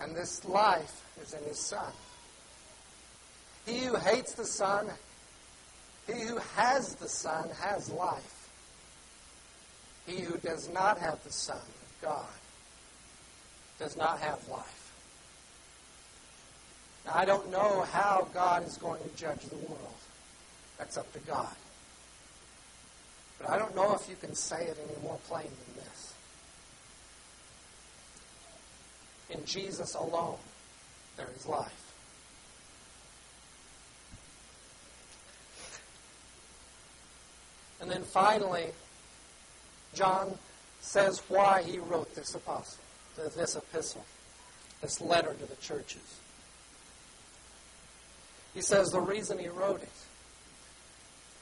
And 0.02 0.16
this 0.16 0.44
life 0.46 1.04
is 1.22 1.34
in 1.34 1.44
His 1.44 1.60
Son. 1.60 1.92
He 3.66 3.80
who 3.80 3.96
hates 3.96 4.34
the 4.34 4.46
Son, 4.46 4.88
he 6.08 6.28
who 6.28 6.38
has 6.56 6.96
the 6.96 7.08
Son, 7.08 7.50
has 7.62 7.90
life. 7.90 8.50
He 10.06 10.20
who 10.20 10.38
does 10.40 10.70
not 10.74 10.98
have 10.98 11.24
the 11.24 11.32
Son 11.32 11.58
of 11.58 12.02
God 12.02 12.26
does 13.80 13.96
not 13.96 14.20
have 14.20 14.46
life. 14.50 14.94
Now, 17.06 17.14
I 17.16 17.26
don't 17.26 17.50
know 17.52 17.82
how 17.92 18.28
God 18.34 18.66
is 18.66 18.78
going 18.78 19.02
to 19.02 19.10
judge 19.16 19.44
the 19.46 19.56
world. 19.56 19.96
That's 20.78 20.98
up 20.98 21.12
to 21.14 21.20
God. 21.20 21.56
I 23.48 23.58
don't 23.58 23.76
know 23.76 23.94
if 23.94 24.10
you 24.10 24.16
can 24.16 24.36
say 24.36 24.64
it 24.66 24.78
any 24.82 25.02
more 25.04 25.20
plain 25.28 25.44
than 25.44 25.84
this. 25.84 26.14
In 29.30 29.46
Jesus 29.46 29.96
alone, 29.96 30.38
there 31.18 31.30
is 31.36 31.46
life. 31.46 31.94
And 37.82 37.92
then 37.92 38.04
finally, 38.04 38.68
John 39.94 40.38
says 40.80 41.22
why 41.28 41.64
he 41.64 41.80
wrote 41.80 42.16
this 42.16 42.34
apostle, 42.34 42.82
this 43.18 43.56
epistle, 43.58 44.06
this 44.82 45.02
letter 45.02 45.34
to 45.34 45.46
the 45.46 45.56
churches. 45.58 46.20
He 48.54 48.62
says 48.62 48.90
the 48.90 49.02
reason 49.02 49.38
he 49.38 49.50
wrote 49.50 49.82
it. 49.82 49.92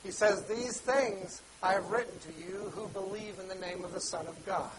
He 0.04 0.12
says, 0.12 0.44
These 0.46 0.80
things 0.82 1.42
I 1.62 1.74
have 1.74 1.90
written 1.90 2.18
to 2.20 2.34
you 2.40 2.72
who 2.76 2.88
believe 2.88 3.40
in 3.40 3.48
the 3.48 3.56
name 3.56 3.84
of 3.84 3.94
the 3.94 4.02
Son 4.02 4.26
of 4.28 4.46
God, 4.46 4.72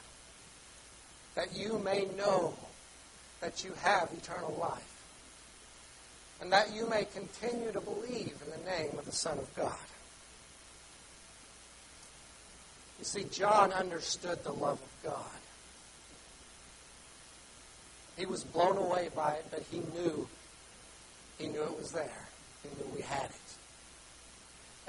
that 1.34 1.56
you 1.56 1.78
may 1.78 2.06
know 2.16 2.54
that 3.40 3.64
you 3.64 3.72
have 3.82 4.10
eternal 4.12 4.56
life, 4.60 5.02
and 6.40 6.52
that 6.52 6.72
you 6.74 6.88
may 6.88 7.04
continue 7.04 7.72
to 7.72 7.80
believe 7.80 8.36
in 8.44 8.50
the 8.50 8.70
name 8.70 8.98
of 8.98 9.04
the 9.04 9.12
Son 9.12 9.38
of 9.38 9.54
God. 9.54 9.76
You 12.98 13.04
see, 13.04 13.24
John 13.24 13.72
understood 13.72 14.44
the 14.44 14.52
love 14.52 14.80
of 14.80 15.02
God. 15.02 15.40
He 18.16 18.26
was 18.26 18.44
blown 18.44 18.76
away 18.76 19.08
by 19.14 19.32
it, 19.32 19.46
but 19.50 19.64
he 19.70 19.78
knew 19.78 20.28
he 21.38 21.48
knew 21.48 21.62
it 21.62 21.76
was 21.76 21.90
there. 21.90 22.28
He 22.62 22.68
knew 22.68 22.88
we 22.94 23.02
had 23.02 23.24
it. 23.24 23.41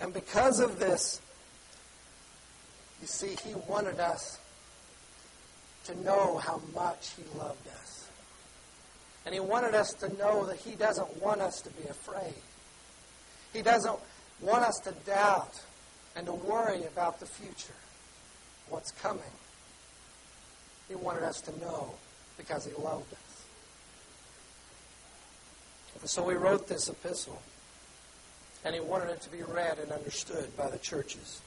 And 0.04 0.13
because 0.13 0.60
of 0.60 0.80
this, 0.80 1.22
you 3.00 3.08
see, 3.08 3.38
he 3.48 3.56
wanted 3.70 4.02
us 4.02 4.38
to 5.86 5.96
know 6.04 6.39
how 6.39 6.62
much 6.76 7.13
he 7.16 7.24
loved 7.39 7.66
us. 7.70 8.10
And 9.26 9.34
he 9.34 9.39
wanted 9.39 9.74
us 9.76 9.94
to 10.02 10.13
know 10.18 10.46
that 10.46 10.58
he 10.58 10.76
doesn't 10.76 11.24
want 11.24 11.39
us 11.39 11.62
to 11.62 11.70
be 11.70 11.88
afraid. 11.88 12.36
He 13.54 13.62
doesn't 13.62 13.98
want 14.42 14.66
us 14.66 14.78
to 14.84 14.92
doubt 15.06 15.62
and 16.18 16.26
to 16.26 16.34
worry 16.34 16.84
about 16.84 17.22
the 17.22 17.26
future, 17.26 17.74
what's 18.68 18.92
coming. 18.92 19.24
He 20.89 20.96
wanted 20.96 21.24
us 21.24 21.39
to 21.42 21.58
know 21.62 21.94
because 22.38 22.66
he 22.66 22.74
loved 22.74 23.13
us. 23.13 23.20
So 26.12 26.28
he 26.28 26.36
wrote 26.36 26.68
this 26.68 26.89
epistle, 26.89 27.42
and 28.65 28.73
he 28.73 28.82
wanted 28.82 29.10
it 29.10 29.21
to 29.21 29.30
be 29.30 29.43
read 29.43 29.80
and 29.80 29.91
understood 29.91 30.56
by 30.56 30.69
the 30.69 30.78
churches. 30.78 31.41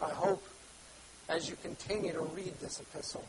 I 0.00 0.10
hope 0.10 0.42
as 1.28 1.48
you 1.48 1.56
continue 1.62 2.12
to 2.12 2.20
read 2.20 2.54
this 2.60 2.80
epistle, 2.80 3.24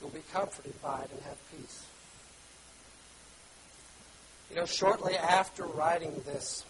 you'll 0.00 0.10
be 0.10 0.22
comforted 0.32 0.80
by 0.82 1.00
it 1.00 1.10
and 1.10 1.22
have 1.22 1.38
peace. 1.50 1.84
You 4.50 4.56
know, 4.56 4.66
shortly 4.66 5.16
after 5.16 5.64
writing 5.64 6.22
this, 6.26 6.64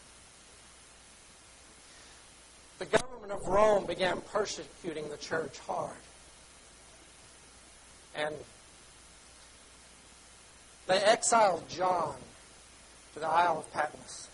the 2.79 2.87
government 2.87 3.33
of 3.33 3.47
Rome 3.47 3.87
began 3.87 4.21
persecuting 4.33 5.09
the 5.09 5.17
church 5.17 5.59
hard. 5.61 5.97
And 8.15 8.35
they 10.87 10.99
exiled 10.99 11.69
John 11.69 12.15
to 13.15 13.21
the 13.21 13.27
Isle 13.27 13.59
of 13.59 13.73
Patmos. 13.73 14.29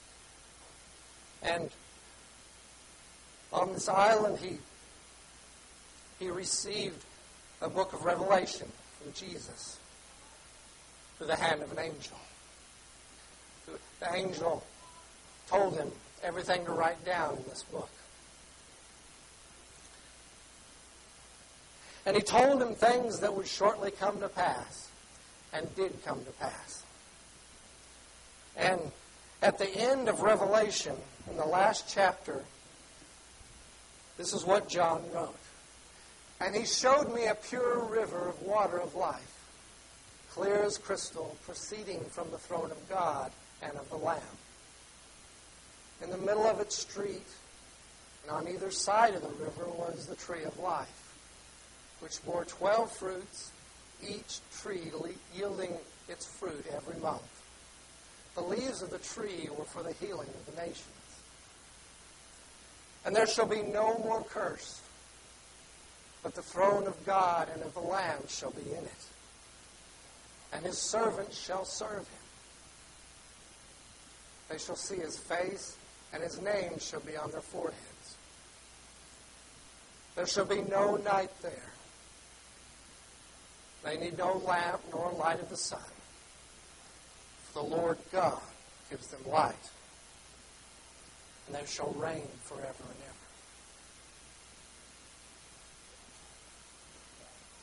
And 1.45 1.71
on 3.53 3.73
this 3.73 3.89
island, 3.89 4.39
he, 4.39 4.59
he 6.19 6.31
received 6.31 7.05
a 7.61 7.69
book 7.69 7.93
of 7.93 8.05
Revelation 8.05 8.69
from 9.01 9.13
Jesus 9.13 9.79
through 11.19 11.29
the 11.29 11.37
hand 11.37 11.63
of 11.63 11.71
an 11.73 11.79
angel. 11.79 12.19
The 14.01 14.15
angel 14.15 14.65
told 15.49 15.77
him 15.77 15.91
everything 16.23 16.65
to 16.65 16.73
write 16.73 17.05
down 17.05 17.37
in 17.37 17.45
this 17.45 17.63
book. 17.63 17.91
And 22.07 22.17
he 22.17 22.23
told 22.23 22.61
him 22.61 22.75
things 22.75 23.21
that 23.21 23.35
would 23.35 23.47
shortly 23.47 23.91
come 23.91 24.21
to 24.21 24.29
pass, 24.29 24.89
and 25.53 25.75
did 25.75 26.05
come 26.05 26.23
to 26.25 26.31
pass. 26.33 26.85
And 28.57 28.81
at 29.43 29.59
the 29.59 29.69
end 29.69 30.09
of 30.09 30.21
Revelation, 30.21 30.97
in 31.31 31.37
the 31.37 31.45
last 31.45 31.89
chapter, 31.89 32.45
this 34.17 34.33
is 34.33 34.45
what 34.45 34.69
John 34.69 35.03
wrote. 35.13 35.35
And 36.41 36.55
he 36.55 36.65
showed 36.65 37.15
me 37.15 37.27
a 37.27 37.35
pure 37.35 37.79
river 37.79 38.29
of 38.29 38.43
water 38.43 38.79
of 38.79 38.95
life, 38.95 39.45
clear 40.31 40.63
as 40.63 40.79
crystal, 40.79 41.37
proceeding 41.45 42.01
from 42.11 42.31
the 42.31 42.39
throne 42.39 42.71
of 42.71 42.89
God 42.89 43.33
and 43.63 43.77
of 43.77 43.89
the 43.89 43.97
Lamb. 43.97 44.21
In 46.03 46.11
the 46.11 46.19
middle 46.19 46.45
of 46.45 46.61
its 46.61 46.77
street, 46.77 47.27
and 48.23 48.33
on 48.33 48.49
either 48.49 48.71
side 48.71 49.15
of 49.15 49.23
the 49.23 49.45
river, 49.45 49.67
was 49.67 50.07
the 50.07 50.17
tree 50.17 50.45
of 50.45 50.59
life, 50.59 51.15
which 52.01 52.25
bore 52.25 52.45
twelve 52.45 52.91
fruits, 52.93 53.53
each 54.07 54.41
tree 54.61 54.91
yielding 55.35 55.73
its 56.09 56.27
fruit 56.27 56.67
every 56.75 57.01
month. 57.01 57.23
The 58.35 58.43
leaves 58.43 58.83
of 58.83 58.91
the 58.91 58.99
tree 58.99 59.49
were 59.57 59.65
for 59.65 59.83
the 59.83 59.93
healing 59.93 60.29
of 60.29 60.55
the 60.55 60.61
nations. 60.61 60.85
And 63.05 63.15
there 63.15 63.27
shall 63.27 63.47
be 63.47 63.63
no 63.63 63.99
more 63.99 64.25
curse, 64.25 64.81
but 66.23 66.35
the 66.35 66.43
throne 66.43 66.87
of 66.87 67.05
God 67.05 67.49
and 67.53 67.63
of 67.63 67.75
the 67.75 67.81
Lamb 67.81 68.23
shall 68.29 68.51
be 68.51 68.63
in 68.63 68.85
it. 68.85 69.05
And 70.53 70.65
his 70.65 70.79
servants 70.79 71.39
shall 71.39 71.65
serve 71.65 71.99
him. 71.99 72.25
They 74.49 74.59
shall 74.59 74.77
see 74.77 74.97
his 74.97 75.19
face, 75.19 75.77
and 76.13 76.23
his 76.23 76.41
name 76.41 76.79
shall 76.79 77.01
be 77.01 77.17
on 77.17 77.31
their 77.31 77.41
foreheads. 77.41 78.17
There 80.15 80.27
shall 80.27 80.45
be 80.47 80.63
no 80.63 80.97
night 80.97 81.31
there. 81.43 81.73
They 83.85 83.99
need 83.99 84.17
no 84.17 84.41
lamp 84.47 84.81
nor 84.93 85.13
light 85.13 85.41
of 85.41 85.51
the 85.51 85.57
sun. 85.57 85.81
For 87.45 87.63
the 87.63 87.69
Lord 87.69 87.99
God 88.13 88.41
gives 88.89 89.09
them 89.09 89.21
light 89.27 89.71
and 91.47 91.57
they 91.57 91.67
shall 91.67 91.93
reign 91.97 92.29
forever 92.43 92.65
and 92.81 92.99
ever. 93.07 93.15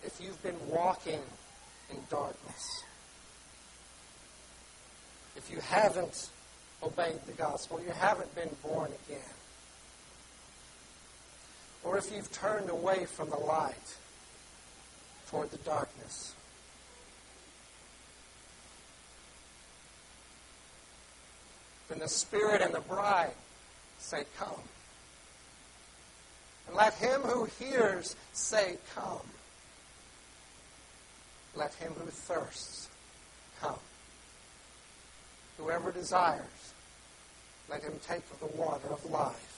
If 0.03 0.19
you've 0.21 0.41
been 0.43 0.57
walking 0.67 1.21
in 1.89 1.97
darkness, 2.09 2.83
if 5.35 5.49
you 5.51 5.59
haven't 5.59 6.29
obeyed 6.83 7.19
the 7.25 7.33
gospel, 7.33 7.79
you 7.81 7.91
haven't 7.91 8.33
been 8.35 8.49
born 8.63 8.91
again, 9.05 9.19
or 11.83 11.97
if 11.97 12.11
you've 12.11 12.31
turned 12.31 12.69
away 12.69 13.05
from 13.05 13.29
the 13.29 13.37
light 13.37 13.97
toward 15.29 15.51
the 15.51 15.57
darkness, 15.57 16.33
then 21.89 21.99
the 21.99 22.07
Spirit 22.07 22.61
and 22.61 22.73
the 22.73 22.81
bride 22.81 23.33
say, 24.01 24.23
Come. 24.37 24.49
And 26.67 26.75
let 26.75 26.93
him 26.95 27.21
who 27.21 27.45
hears 27.59 28.15
say, 28.33 28.77
Come. 28.95 29.21
Let 31.55 31.73
him 31.75 31.93
who 31.93 32.09
thirsts 32.09 32.89
come. 33.61 33.79
Whoever 35.57 35.91
desires, 35.91 36.73
let 37.69 37.83
him 37.83 37.99
take 38.07 38.23
of 38.31 38.39
the 38.39 38.57
water 38.57 38.87
of 38.89 39.05
life 39.09 39.50